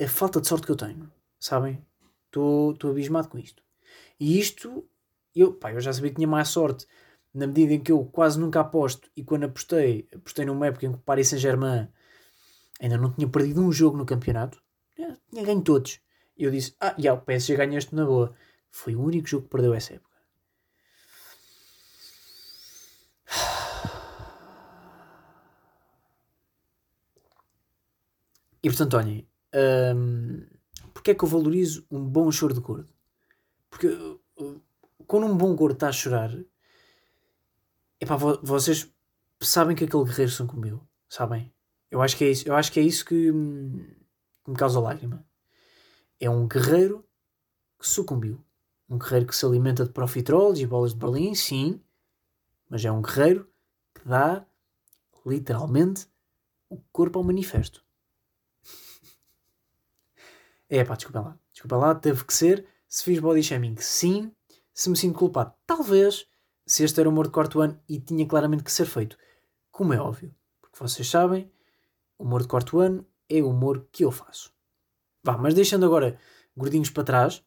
[0.00, 1.10] a falta de sorte que eu tenho.
[1.38, 1.84] Sabem?
[2.28, 3.62] Estou abismado com isto.
[4.20, 4.86] E isto,
[5.34, 6.86] eu, pá, eu já sabia que tinha mais sorte
[7.32, 10.92] na medida em que eu quase nunca aposto e quando apostei, apostei numa época em
[10.92, 11.88] que o Paris Saint-Germain
[12.80, 14.60] ainda não tinha perdido um jogo no campeonato,
[15.30, 16.00] tinha ganho todos.
[16.36, 18.34] E eu disse: Ah, já, o PSG ganha este na boa.
[18.70, 20.18] Foi o único jogo que perdeu essa época.
[28.60, 29.24] E portanto, olhem,
[29.94, 30.44] um,
[30.98, 32.88] porque é que eu valorizo um bom choro de gordo?
[33.70, 34.60] Porque uh,
[35.06, 36.36] quando um bom gordo está a chorar,
[38.00, 38.92] epá, vocês
[39.40, 41.54] sabem que aquele guerreiro são comigo, sabem?
[41.88, 43.78] Eu acho que é isso, eu acho que, é isso que, hum,
[44.44, 45.24] que me causa lágrima.
[46.18, 47.06] É um guerreiro
[47.78, 48.44] que sucumbiu.
[48.90, 51.80] Um guerreiro que se alimenta de profiteroles e bolas de Berlim, sim,
[52.68, 53.48] mas é um guerreiro
[53.94, 54.44] que dá
[55.24, 56.08] literalmente
[56.68, 57.86] o corpo ao manifesto.
[60.68, 61.38] É pá, desculpa lá.
[61.52, 62.66] Desculpa lá, teve que ser.
[62.88, 64.32] Se fiz body shaming, sim.
[64.74, 66.26] Se me sinto culpado, talvez.
[66.66, 69.16] Se este era o humor de quarto ano e tinha claramente que ser feito.
[69.70, 70.34] Como é óbvio.
[70.60, 71.50] Porque vocês sabem,
[72.18, 74.52] o humor de quarto ano é o humor que eu faço.
[75.24, 76.18] Vá, mas deixando agora
[76.56, 77.42] gordinhos para trás,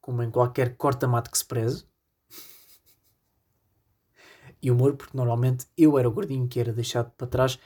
[0.00, 1.84] como em qualquer corta-mato que se preze,
[4.60, 7.58] e humor, porque normalmente eu era o gordinho que era deixado para trás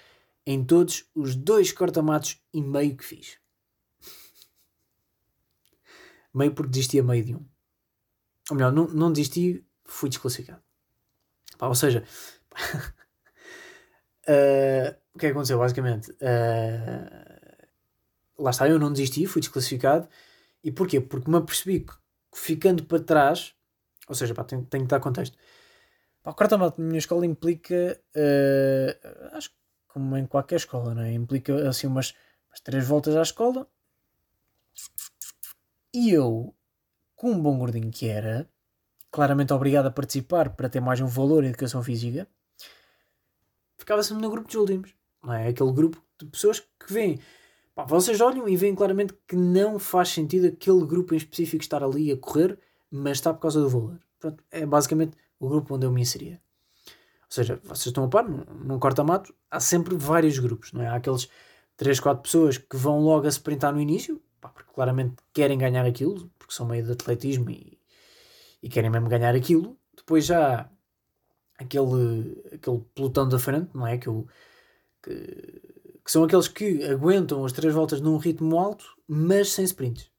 [0.44, 3.41] em todos os dois cortamatos e meio que fiz.
[6.34, 7.44] Meio porque desisti a meio de um.
[8.50, 10.62] Ou melhor, não, não desisti, fui desclassificado.
[11.58, 12.04] Pá, ou seja,
[14.28, 16.10] uh, o que é que aconteceu basicamente?
[16.12, 17.66] Uh,
[18.38, 20.08] lá está, eu não desisti, fui desclassificado.
[20.64, 21.00] E porquê?
[21.00, 21.92] Porque me apercebi que
[22.34, 23.54] ficando para trás,
[24.08, 25.36] ou seja, pá, tenho, tenho que dar contexto.
[26.22, 29.56] Pá, o corta-mato na minha escola implica, uh, acho que
[29.92, 31.12] como em qualquer escola, não é?
[31.12, 32.14] Implica assim umas,
[32.48, 33.68] umas três voltas à escola.
[35.94, 36.54] E eu,
[37.14, 38.48] com um bom gordinho que era,
[39.10, 42.26] claramente obrigado a participar para ter mais um valor em educação física,
[43.76, 44.94] ficava sempre no grupo dos últimos.
[45.22, 45.48] Não é?
[45.48, 47.20] Aquele grupo de pessoas que vêm.
[47.74, 51.82] Pá, vocês olham e veem claramente que não faz sentido aquele grupo em específico estar
[51.82, 52.58] ali a correr,
[52.90, 54.00] mas está por causa do valor.
[54.18, 56.40] Pronto, é basicamente o grupo onde eu me inseria.
[56.86, 60.88] Ou seja, vocês estão a par, num corta-mato há sempre vários grupos, não é?
[60.88, 61.28] Há aqueles
[61.76, 65.56] 3, 4 pessoas que vão logo a se sprintar no início, pá, porque claramente querem
[65.56, 67.80] ganhar aquilo, porque são meio de atletismo e,
[68.62, 69.78] e querem mesmo ganhar aquilo.
[69.96, 70.68] Depois já
[71.56, 73.96] aquele, aquele pelotão da frente, não é?
[73.96, 74.26] Que, eu,
[75.02, 75.12] que,
[76.04, 80.10] que são aqueles que aguentam as três voltas num ritmo alto, mas sem sprints.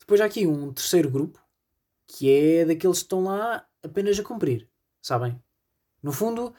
[0.00, 1.40] Depois há aqui um terceiro grupo,
[2.06, 4.68] que é daqueles que estão lá apenas a cumprir,
[5.00, 5.40] sabem?
[6.02, 6.52] No fundo,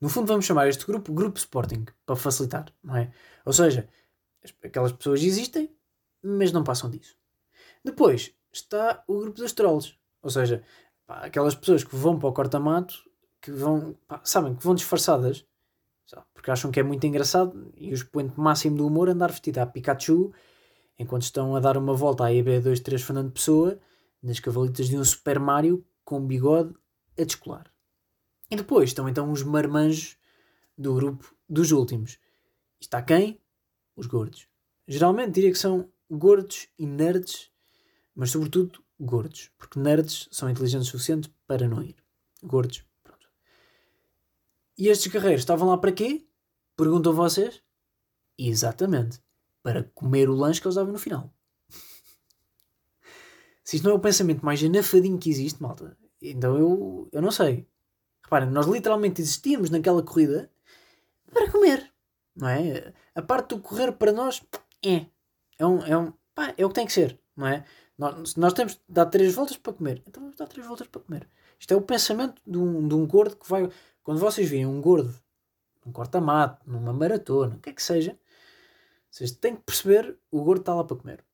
[0.00, 3.12] no fundo vamos chamar este grupo Grupo Sporting, para facilitar, não é?
[3.44, 3.88] Ou seja,
[4.62, 5.74] aquelas pessoas existem,
[6.22, 7.16] mas não passam disso.
[7.84, 10.62] Depois está o grupo dos trolls, ou seja,
[11.06, 12.94] pá, aquelas pessoas que vão para o corta-mato,
[13.40, 15.44] que vão, pá, sabem, que vão disfarçadas,
[16.34, 19.66] porque acham que é muito engraçado e o expoente máximo do humor andar vestida a
[19.66, 20.32] Pikachu
[20.98, 23.78] enquanto estão a dar uma volta à EB23 Fernando Pessoa
[24.22, 26.74] nas cavalitas de um Super Mario com bigode
[27.18, 27.72] a descolar.
[28.50, 30.16] E depois estão então os marmanjos
[30.76, 32.18] do grupo dos últimos.
[32.80, 33.40] Está quem?
[33.96, 34.46] Os gordos.
[34.86, 37.50] Geralmente diria que são gordos e nerds,
[38.14, 41.96] mas sobretudo gordos, porque nerds são inteligentes o suficiente para não ir.
[42.42, 43.26] Gordos, pronto.
[44.76, 46.26] E estes guerreiros estavam lá para quê?
[46.76, 47.62] Perguntam vocês?
[48.38, 49.22] Exatamente,
[49.62, 51.32] para comer o lanche que eles davam no final.
[53.64, 57.30] Se isto não é o pensamento mais anafadinho que existe, malta, então eu, eu não
[57.30, 57.66] sei.
[58.22, 60.50] Reparem, nós literalmente existíamos naquela corrida
[61.32, 61.92] para comer,
[62.36, 62.92] não é?
[63.14, 64.42] A parte do correr para nós
[64.84, 65.06] é.
[65.58, 67.64] É, um, é, um, pá, é o que tem que ser, não é?
[67.96, 71.00] Nós, nós temos de dar três voltas para comer, então vamos dar três voltas para
[71.00, 71.28] comer.
[71.58, 73.70] Isto é o pensamento de um, de um gordo que vai.
[74.02, 75.14] Quando vocês veem um gordo
[75.84, 78.18] num corta-mato, numa maratona, o que é que seja,
[79.10, 81.24] vocês têm que perceber o gordo está lá para comer.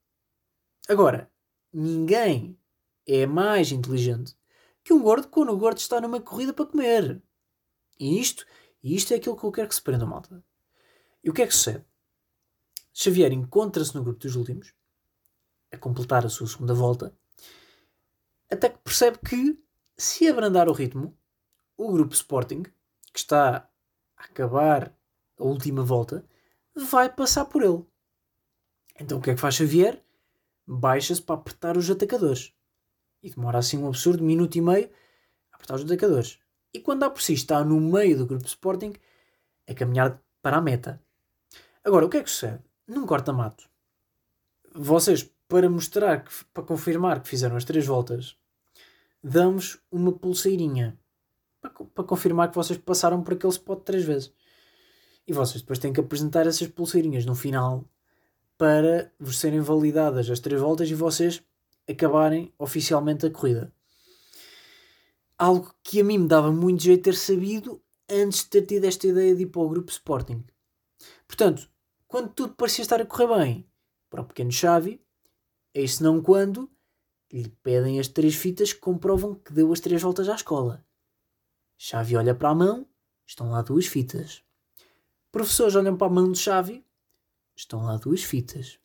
[0.89, 1.31] Agora,
[1.73, 2.59] ninguém
[3.07, 4.37] é mais inteligente
[4.83, 7.23] que um gordo quando o gordo está numa corrida para comer.
[8.01, 8.47] E isto,
[8.83, 10.43] e isto é aquilo que eu quero que se prenda, malta.
[11.23, 11.85] E o que é que sucede?
[13.01, 14.75] Xavier encontra-se no grupo dos últimos,
[15.71, 17.17] a completar a sua segunda volta,
[18.51, 19.57] até que percebe que,
[19.97, 21.17] se abrandar o ritmo,
[21.77, 22.65] o grupo Sporting,
[23.13, 23.71] que está
[24.17, 24.93] a acabar
[25.39, 26.25] a última volta,
[26.75, 27.87] vai passar por ele.
[28.99, 30.03] Então o que é que faz Xavier?
[30.67, 32.53] Baixa-se para apertar os atacadores
[33.23, 34.91] e demora assim um absurdo minuto e meio
[35.53, 36.41] a apertar os indicadores.
[36.75, 38.93] E quando dá por si está no meio do grupo Sporting
[39.69, 41.01] a caminhar para a meta.
[41.85, 42.68] Agora, o que é que sucede?
[42.89, 43.69] Num corta-mato,
[44.75, 48.35] vocês, para mostrar, que, para confirmar que fizeram as três voltas,
[49.23, 50.99] damos uma pulseirinha
[51.61, 54.33] para, para confirmar que vocês passaram por aquele spot três vezes.
[55.27, 57.85] E vocês depois têm que apresentar essas pulseirinhas no final
[58.57, 61.43] para vos serem validadas as três voltas e vocês
[61.87, 63.71] acabarem oficialmente a corrida.
[65.37, 69.07] Algo que a mim me dava muito jeito ter sabido antes de ter tido esta
[69.07, 70.43] ideia de ir para o grupo Sporting.
[71.27, 71.69] Portanto,
[72.09, 73.71] quando tudo parecia estar a correr bem
[74.11, 75.01] para o pequeno Xavi,
[75.73, 76.69] isso não quando
[77.33, 80.85] lhe pedem as três fitas que comprovam que deu as três voltas à escola.
[81.77, 82.89] Xavi olha para a mão,
[83.25, 84.43] estão lá duas fitas.
[85.31, 86.85] Professores olham para a mão de Xavi,
[87.55, 88.81] estão lá duas fitas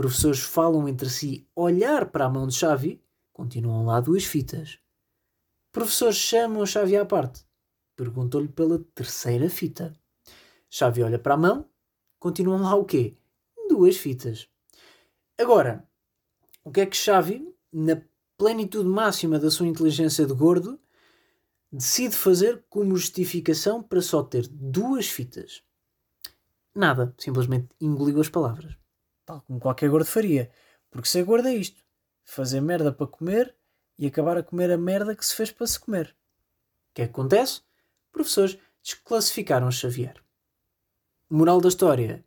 [0.00, 4.78] professores falam entre si olhar para a mão de Xavi, continuam lá duas fitas.
[5.70, 7.44] Professores chamam Xavi à parte,
[7.94, 9.94] perguntam-lhe pela terceira fita.
[10.70, 11.68] Xavi olha para a mão,
[12.20, 13.16] continuam lá o quê?
[13.68, 14.48] Duas fitas.
[15.36, 15.84] Agora,
[16.62, 18.00] o que é que Xavi, na
[18.38, 20.78] plenitude máxima da sua inteligência de gordo,
[21.72, 25.64] decide fazer como justificação para só ter duas fitas?
[26.72, 28.80] Nada, simplesmente engoliu as palavras
[29.30, 30.50] tal como qualquer gordo faria.
[30.90, 31.82] Porque ser gordo é isto:
[32.24, 33.54] fazer merda para comer
[33.96, 36.16] e acabar a comer a merda que se fez para se comer.
[36.90, 37.62] O que é que acontece?
[38.10, 40.16] Professores desclassificaram Xavier.
[41.32, 42.24] Moral da história: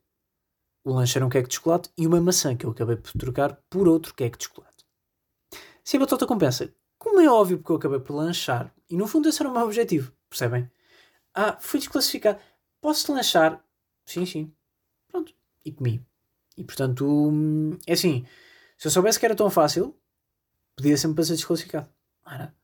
[0.81, 3.53] o lanche era um queque de chocolate e uma maçã que eu acabei por trocar
[3.69, 4.85] por outro queque de chocolate.
[5.83, 9.27] Se a batota compensa, como é óbvio porque eu acabei por lanchar, e no fundo
[9.27, 10.71] esse era o meu objetivo, percebem?
[11.33, 12.39] Ah, fui desclassificado.
[12.79, 13.61] Posso lanchar?
[14.05, 14.53] Sim, sim.
[15.09, 15.33] Pronto.
[15.65, 16.01] E comi.
[16.55, 18.25] E portanto, hum, é assim,
[18.77, 19.93] se eu soubesse que era tão fácil,
[20.77, 21.89] podia sempre para ser desclassificado.
[22.25, 22.55] Era.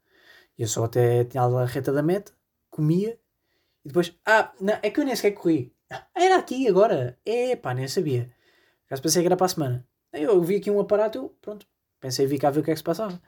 [0.57, 2.31] Eu só até tinha a reta da meta,
[2.69, 3.19] comia,
[3.83, 5.73] e depois, ah, não, é que eu nem sequer corri.
[6.13, 7.17] Era aqui agora.
[7.25, 8.31] É pá, nem sabia.
[8.87, 9.87] Caso pensei que era para a semana.
[10.11, 11.67] Eu vi aqui um aparato, eu, pronto,
[11.99, 13.21] pensei vir cá ver o que é que se passava.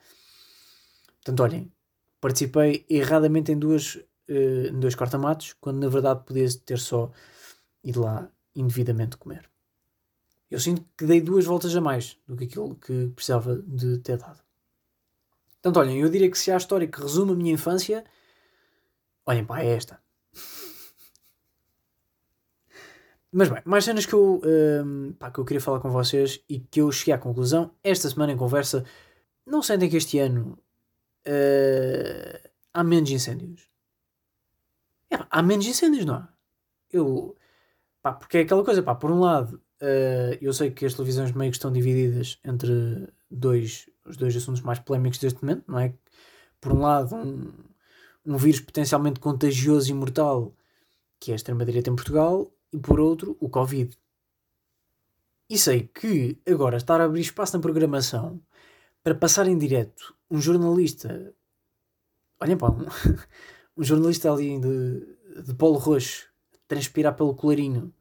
[1.16, 1.72] Portanto, olhem,
[2.20, 7.12] participei erradamente em duas, uh, em dois cortamatos, quando na verdade podia ter só
[7.84, 9.48] ido lá indevidamente comer.
[10.50, 14.18] Eu sinto que dei duas voltas a mais do que aquilo que precisava de ter
[14.18, 14.40] dado.
[15.62, 18.04] Portanto, olhem, eu diria que se há história que resume a minha infância,
[19.24, 20.02] olhem, pá, é esta.
[23.34, 24.42] Mas bem, mais cenas que eu,
[24.84, 28.10] um, pá, que eu queria falar com vocês e que eu cheguei à conclusão esta
[28.10, 28.84] semana em conversa.
[29.46, 30.58] Não sentem que este ano
[31.26, 33.70] uh, há menos incêndios?
[35.08, 36.28] É, pá, há menos incêndios, não há?
[36.92, 37.34] Eu,
[38.02, 41.32] pá, porque é aquela coisa, pá, por um lado, uh, eu sei que as televisões
[41.32, 45.94] meio que estão divididas entre dois, os dois assuntos mais polémicos deste momento, não é?
[46.60, 47.50] Por um lado, um,
[48.26, 50.54] um vírus potencialmente contagioso e mortal
[51.18, 53.96] que é a extrema-direita em Portugal, e por outro, o Covid.
[55.48, 58.40] E sei que agora estar a abrir espaço na programação
[59.02, 61.34] para passar em direto um jornalista.
[62.40, 62.86] Olhem pá, um,
[63.76, 66.26] um jornalista ali de, de polo roxo,
[66.66, 67.92] transpirar pelo colarinho,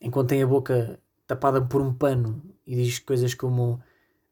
[0.00, 3.82] enquanto tem a boca tapada por um pano e diz coisas como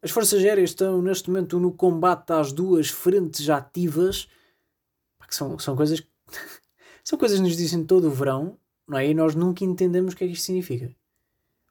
[0.00, 4.28] as forças aéreas estão neste momento no combate às duas frentes ativas,
[5.26, 6.02] que são, são coisas
[7.02, 9.08] são coisas que nos dizem todo o verão não é?
[9.08, 10.94] E nós nunca entendemos o que é que isto significa.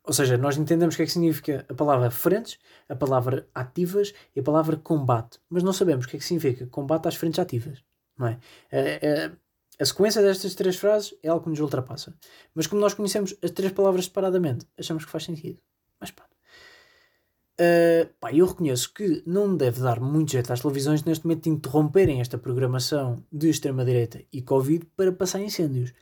[0.03, 2.57] Ou seja, nós entendemos o que é que significa a palavra frentes,
[2.89, 6.65] a palavra ativas e a palavra combate, mas não sabemos o que é que significa
[6.67, 7.83] combate às frentes ativas,
[8.17, 8.39] não é?
[8.71, 9.31] A, a,
[9.79, 12.15] a sequência destas três frases é algo que nos ultrapassa.
[12.53, 15.59] Mas como nós conhecemos as três palavras separadamente, achamos que faz sentido.
[15.99, 16.11] Mas.
[16.11, 21.49] Uh, pá, eu reconheço que não deve dar muito jeito às televisões neste momento de
[21.49, 25.93] interromperem esta programação de extrema-direita e Covid para passar incêndios.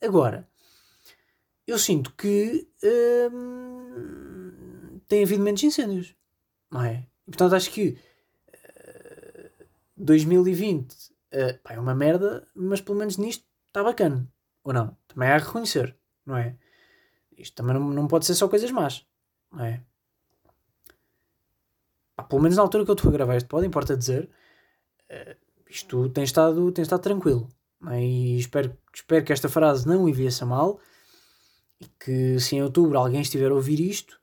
[0.00, 0.48] Agora,
[1.66, 2.68] eu sinto que
[3.32, 6.14] hum, tem havido menos incêndios,
[6.70, 7.06] não é?
[7.26, 7.98] E, portanto, acho que
[8.48, 9.64] uh,
[9.96, 14.30] 2020 uh, pá, é uma merda, mas pelo menos nisto está bacana,
[14.62, 14.96] ou não?
[15.08, 16.56] Também há a reconhecer, não é?
[17.36, 19.06] Isto também não, não pode ser só coisas más,
[19.50, 19.82] não é?
[22.14, 24.30] Pá, pelo menos na altura que eu estou a gravar este pode, importa dizer,
[25.10, 25.36] uh,
[25.68, 27.48] isto tem estado, tem estado tranquilo.
[27.82, 30.80] E espero, espero que esta frase não envelheça mal
[31.80, 34.20] e que se em outubro alguém estiver a ouvir isto,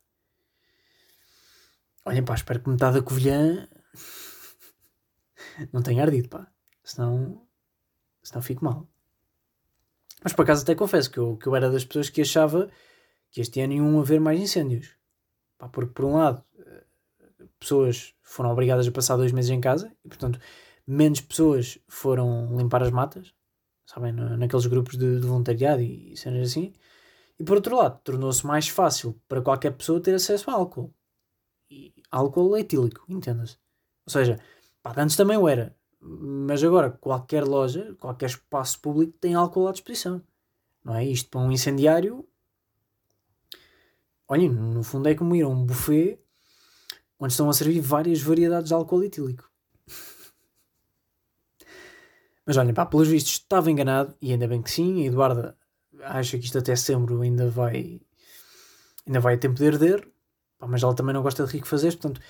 [2.06, 3.68] olhem pá, espero que metade da Covilhã
[5.72, 6.48] não tenha ardido, pá.
[6.84, 7.46] Senão,
[8.22, 8.88] senão fico mal.
[10.24, 12.70] Mas por acaso até confesso que eu, que eu era das pessoas que achava
[13.32, 14.96] que este ano iam haver mais incêndios.
[15.58, 16.84] Pá, porque por um lado, eh,
[17.60, 20.39] pessoas foram obrigadas a passar dois meses em casa e portanto
[20.86, 23.34] menos pessoas foram limpar as matas
[23.94, 26.74] sabem, naqueles grupos de, de voluntariado e, cenas assim.
[27.40, 30.94] E por outro lado, tornou-se mais fácil para qualquer pessoa ter acesso a álcool.
[31.70, 33.58] E álcool etílico, entenda-se.
[34.06, 34.40] Ou seja,
[34.82, 35.76] pá, antes também o era.
[36.00, 40.22] Mas agora qualquer loja, qualquer espaço público tem álcool à disposição.
[40.84, 41.06] Não é?
[41.06, 42.28] Isto para um incendiário.
[44.28, 46.20] Olhem, no fundo é como ir a um buffet
[47.20, 49.50] onde estão a servir várias variedades de álcool etílico.
[52.46, 55.04] Mas olhem, pá, pelos vistos estava enganado, e ainda bem que sim.
[55.04, 55.58] A Eduarda
[56.02, 58.02] acha que isto até setembro ainda vai,
[59.08, 60.08] ainda vai a tempo de herder,
[60.58, 62.22] pá, mas ela também não gosta de rico fazer, portanto,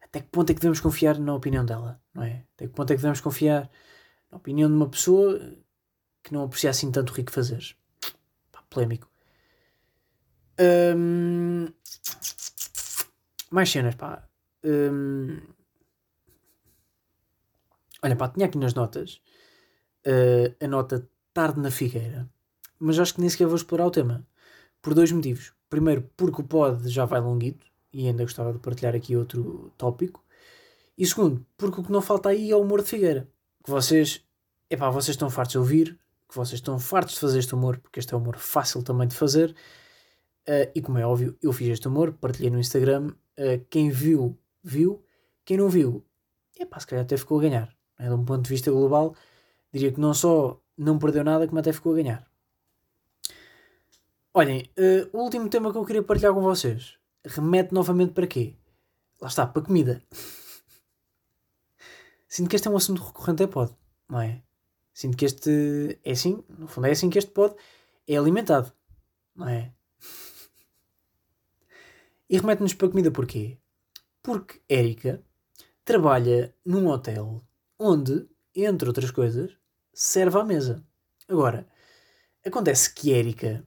[0.00, 2.44] até que ponto é que devemos confiar na opinião dela, não é?
[2.54, 3.70] Até que ponto é que devemos confiar
[4.30, 5.38] na opinião de uma pessoa
[6.22, 7.76] que não aprecia assim tanto rico fazer?
[8.50, 9.08] Pá, polémico.
[10.58, 11.68] Hum,
[13.50, 14.28] mais cenas, pá.
[14.64, 15.40] Hum,
[18.02, 19.20] olha, pá, tinha aqui nas notas
[20.06, 22.28] uh, a nota tarde na Figueira,
[22.78, 24.26] mas acho que nem sequer vou explorar o tema.
[24.82, 25.52] Por dois motivos.
[25.68, 30.24] Primeiro, porque o pod já vai longuito e ainda gostava de partilhar aqui outro tópico.
[30.96, 33.28] E segundo, porque o que não falta aí é o humor de Figueira.
[33.62, 34.24] Que vocês,
[34.68, 35.98] epá, vocês estão fartos de ouvir,
[36.28, 39.06] que vocês estão fartos de fazer este humor, porque este é um humor fácil também
[39.06, 39.54] de fazer.
[40.48, 43.08] Uh, e como é óbvio, eu fiz este humor, partilhei no Instagram.
[43.38, 45.04] Uh, quem viu, viu.
[45.44, 46.04] Quem não viu,
[46.58, 47.74] epá, se calhar até ficou a ganhar.
[47.98, 49.14] É, de um ponto de vista global,
[49.72, 52.30] diria que não só não perdeu nada, como até ficou a ganhar.
[54.32, 58.56] Olhem, uh, o último tema que eu queria partilhar com vocês remete novamente para quê?
[59.20, 60.02] Lá está, para comida.
[62.28, 63.74] Sinto que este é um assunto recorrente é pod,
[64.08, 64.42] não é?
[64.94, 67.54] Sinto que este é assim, no fundo é assim que este pod
[68.06, 68.72] é alimentado,
[69.34, 69.72] não é?
[72.28, 73.58] E remete-nos para comida porquê?
[74.22, 75.24] Porque Érica
[75.84, 77.44] trabalha num hotel
[77.76, 79.56] onde, entre outras coisas,
[79.92, 80.82] serve à mesa.
[81.28, 81.66] Agora,
[82.44, 83.64] acontece que Érica,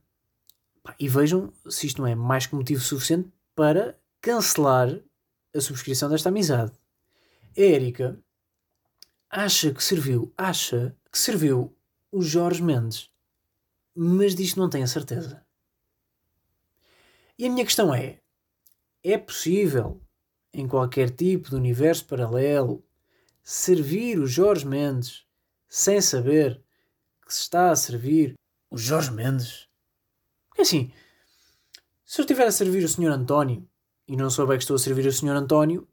[1.00, 5.00] e vejam se isto não é mais que motivo suficiente para cancelar
[5.56, 6.72] a subscrição desta amizade.
[7.58, 8.20] A Érica
[9.30, 11.76] acha que serviu, acha que serviu
[12.12, 13.10] o Jorge Mendes,
[13.96, 15.46] mas disto não tem a certeza.
[17.38, 18.20] E a minha questão é:
[19.04, 20.02] é possível,
[20.54, 22.84] em qualquer tipo de universo paralelo,
[23.42, 25.26] servir o Jorge Mendes
[25.74, 26.62] sem saber
[27.26, 28.36] que se está a servir
[28.70, 29.68] o Jorge Mendes?
[30.48, 30.94] Porque assim,
[32.06, 33.10] se eu estiver a servir o Sr.
[33.10, 33.68] António
[34.08, 35.32] e não souber que estou a servir o Sr.
[35.32, 35.88] António,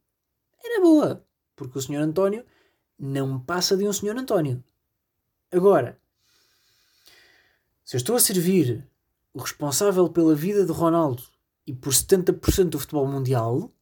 [0.63, 1.27] era boa,
[1.57, 1.97] porque o Sr.
[1.97, 2.45] António
[2.99, 4.19] não passa de um Sr.
[4.19, 4.63] António.
[5.51, 5.99] Agora,
[7.83, 8.87] se eu estou a servir
[9.33, 11.23] o responsável pela vida de Ronaldo
[11.67, 13.73] e por 70% do futebol mundial,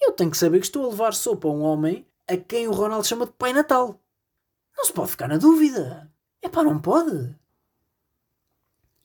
[0.00, 2.72] eu tenho que saber que estou a levar sopa a um homem a quem o
[2.72, 4.00] Ronaldo chama de Pai Natal.
[4.76, 6.12] Não se pode ficar na dúvida.
[6.42, 7.34] É pá, não pode.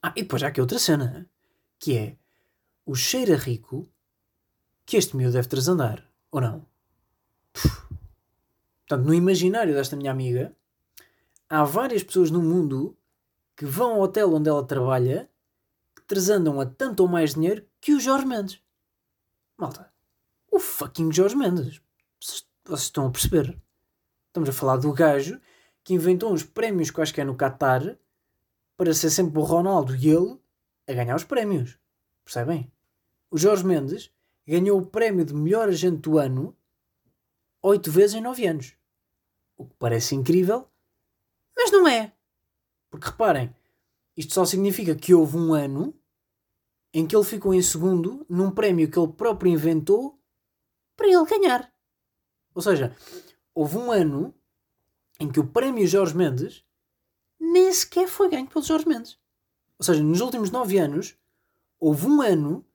[0.01, 1.29] Ah, e depois há aqui outra cena,
[1.77, 2.17] que é
[2.85, 3.87] o cheiro a rico
[4.85, 6.65] que este miúdo deve transandar, ou não?
[7.53, 7.89] Puf.
[8.87, 10.55] Portanto, no imaginário desta minha amiga,
[11.47, 12.97] há várias pessoas no mundo
[13.55, 15.29] que vão ao hotel onde ela trabalha
[15.95, 18.59] que transandam a tanto ou mais dinheiro que o Jorge Mendes.
[19.55, 19.93] Malta,
[20.51, 21.81] o fucking Jorge Mendes.
[22.19, 23.61] Vocês estão a perceber?
[24.27, 25.39] Estamos a falar do gajo
[25.89, 27.97] que inventou uns prémios quaisquer no Qatar
[28.77, 30.39] para ser sempre o Ronaldo e ele
[30.87, 31.79] a ganhar os prémios.
[32.23, 32.71] Percebem?
[33.31, 34.13] O Jorge Mendes
[34.45, 36.55] ganhou o prémio de melhor agente do ano
[37.63, 38.75] oito vezes em nove anos.
[39.57, 40.69] O que parece incrível,
[41.57, 42.13] mas não é.
[42.91, 43.51] Porque reparem,
[44.15, 45.99] isto só significa que houve um ano
[46.93, 50.21] em que ele ficou em segundo num prémio que ele próprio inventou
[50.95, 51.73] para ele ganhar.
[52.53, 52.95] Ou seja,
[53.55, 54.35] houve um ano
[55.19, 56.63] em que o prémio Jorge Mendes
[57.39, 59.19] nem sequer foi ganho pelo Jorge Mendes.
[59.77, 61.15] Ou seja, nos últimos nove anos,
[61.79, 62.65] houve um ano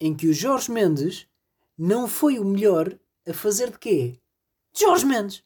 [0.00, 1.28] em que o Jorge Mendes
[1.76, 4.20] não foi o melhor a fazer de quê?
[4.72, 5.44] De Jorge Mendes.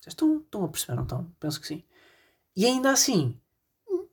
[0.00, 1.24] Vocês estão, estão a perceber, não estão?
[1.38, 1.84] Penso que sim.
[2.56, 3.40] E ainda assim,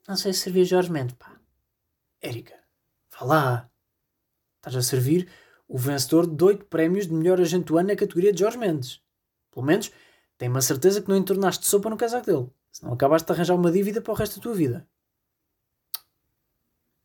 [0.07, 1.39] não sei se servia Jorge Mendes, pá.
[2.21, 2.55] Érica,
[3.11, 3.71] vá lá.
[4.57, 5.29] Estás a servir
[5.67, 9.01] o vencedor de oito prémios de melhor agente do ano na categoria de Jorge Mendes.
[9.51, 9.91] Pelo menos,
[10.39, 12.49] tenho uma certeza que não entornaste sopa no casaco dele.
[12.71, 14.87] Senão acabaste de arranjar uma dívida para o resto da tua vida.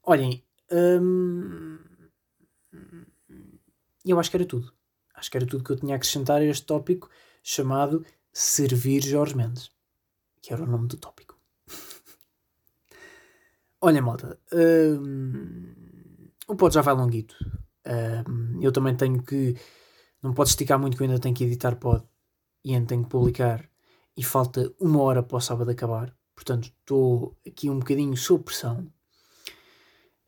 [0.04, 1.78] Olhem, hum,
[4.04, 4.72] eu acho que era tudo.
[5.16, 7.10] Acho que era tudo que eu tinha a acrescentar a este tópico
[7.42, 9.72] chamado Servir Jorge Mendes,
[10.40, 11.36] que era o nome do tópico.
[13.82, 15.74] Olha, malta, hum,
[16.46, 17.34] o pod já vai longuito.
[18.28, 19.56] Hum, eu também tenho que.
[20.22, 22.06] Não pode esticar muito que eu ainda tenho que editar pod
[22.64, 23.68] e ainda tenho que publicar.
[24.16, 26.16] E falta uma hora para o sábado acabar.
[26.34, 28.90] Portanto, estou aqui um bocadinho sob pressão.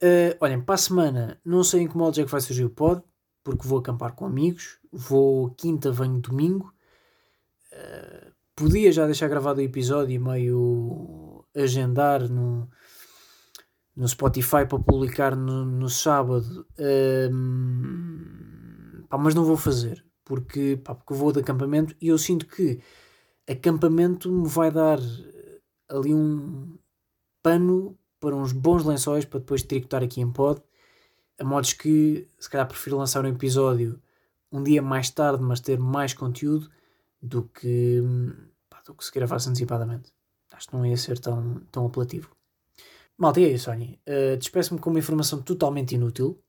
[0.02, 2.70] Uh, olhem, para a semana não sei em que molde é que vai surgir o
[2.70, 3.02] pod,
[3.42, 6.72] porque vou acampar com amigos, vou quinta, venho domingo.
[7.72, 12.68] Uh, podia já deixar gravado o episódio e meio agendar no,
[13.96, 17.30] no Spotify para publicar no, no sábado, uh,
[19.08, 22.80] pá, mas não vou fazer porque, pá, porque vou de acampamento e eu sinto que
[23.48, 24.98] acampamento me vai dar
[25.88, 26.76] ali um
[27.40, 30.60] pano para uns bons lençóis para depois tricotar aqui em pod.
[31.38, 34.02] A modos que se calhar prefiro lançar um episódio
[34.50, 36.68] um dia mais tarde, mas ter mais conteúdo
[37.22, 38.02] do que,
[38.68, 40.12] pá, do que se gravasse antecipadamente.
[40.52, 42.34] Acho que não ia ser tão, tão apelativo.
[43.16, 43.96] Malta, e é isso, Sónia.
[44.08, 46.42] Uh, Despeço-me com uma informação totalmente inútil,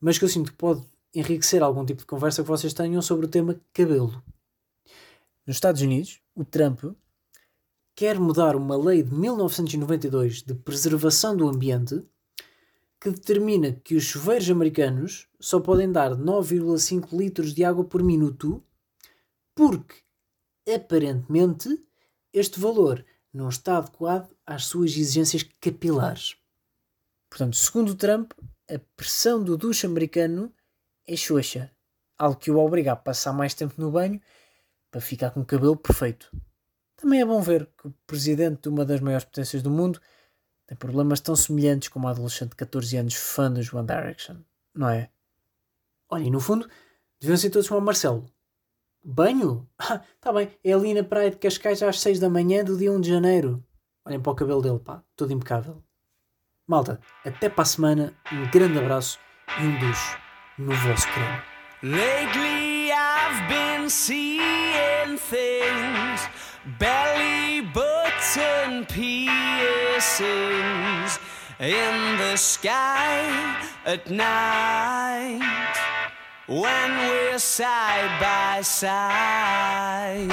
[0.00, 0.86] mas que eu sinto que pode
[1.18, 4.22] enriquecer algum tipo de conversa que vocês tenham sobre o tema cabelo.
[5.46, 6.84] Nos Estados Unidos, o Trump
[7.94, 12.04] quer mudar uma lei de 1992 de preservação do ambiente
[13.00, 18.62] que determina que os chuveiros americanos só podem dar 9,5 litros de água por minuto
[19.54, 19.94] porque,
[20.68, 21.82] aparentemente,
[22.30, 23.02] este valor
[23.32, 26.36] não está adequado às suas exigências capilares.
[27.30, 28.32] Portanto, segundo Trump,
[28.70, 30.52] a pressão do duche americano
[31.06, 31.70] é xoxa,
[32.18, 34.20] algo que o obriga a passar mais tempo no banho
[34.90, 36.30] para ficar com o cabelo perfeito.
[36.96, 40.00] Também é bom ver que o presidente de uma das maiores potências do mundo
[40.66, 44.38] tem problemas tão semelhantes como a adolescente de 14 anos fã dos One Direction,
[44.74, 45.10] não é?
[46.08, 46.68] Olha, e no fundo,
[47.20, 48.26] deviam ser todos como o Marcelo.
[49.04, 49.68] Banho?
[49.78, 52.90] Ah, tá bem, é ali na praia de Cascais às 6 da manhã do dia
[52.90, 53.62] 1 de janeiro.
[54.04, 55.82] Olhem para o cabelo dele, pá, todo impecável.
[56.66, 59.20] Malta, até para a semana, um grande abraço
[59.60, 60.25] e um ducho
[61.82, 66.20] Lately I've been seeing things,
[66.78, 70.24] belly button piercings
[71.60, 75.76] in the sky at night
[76.46, 80.32] when we're side by side.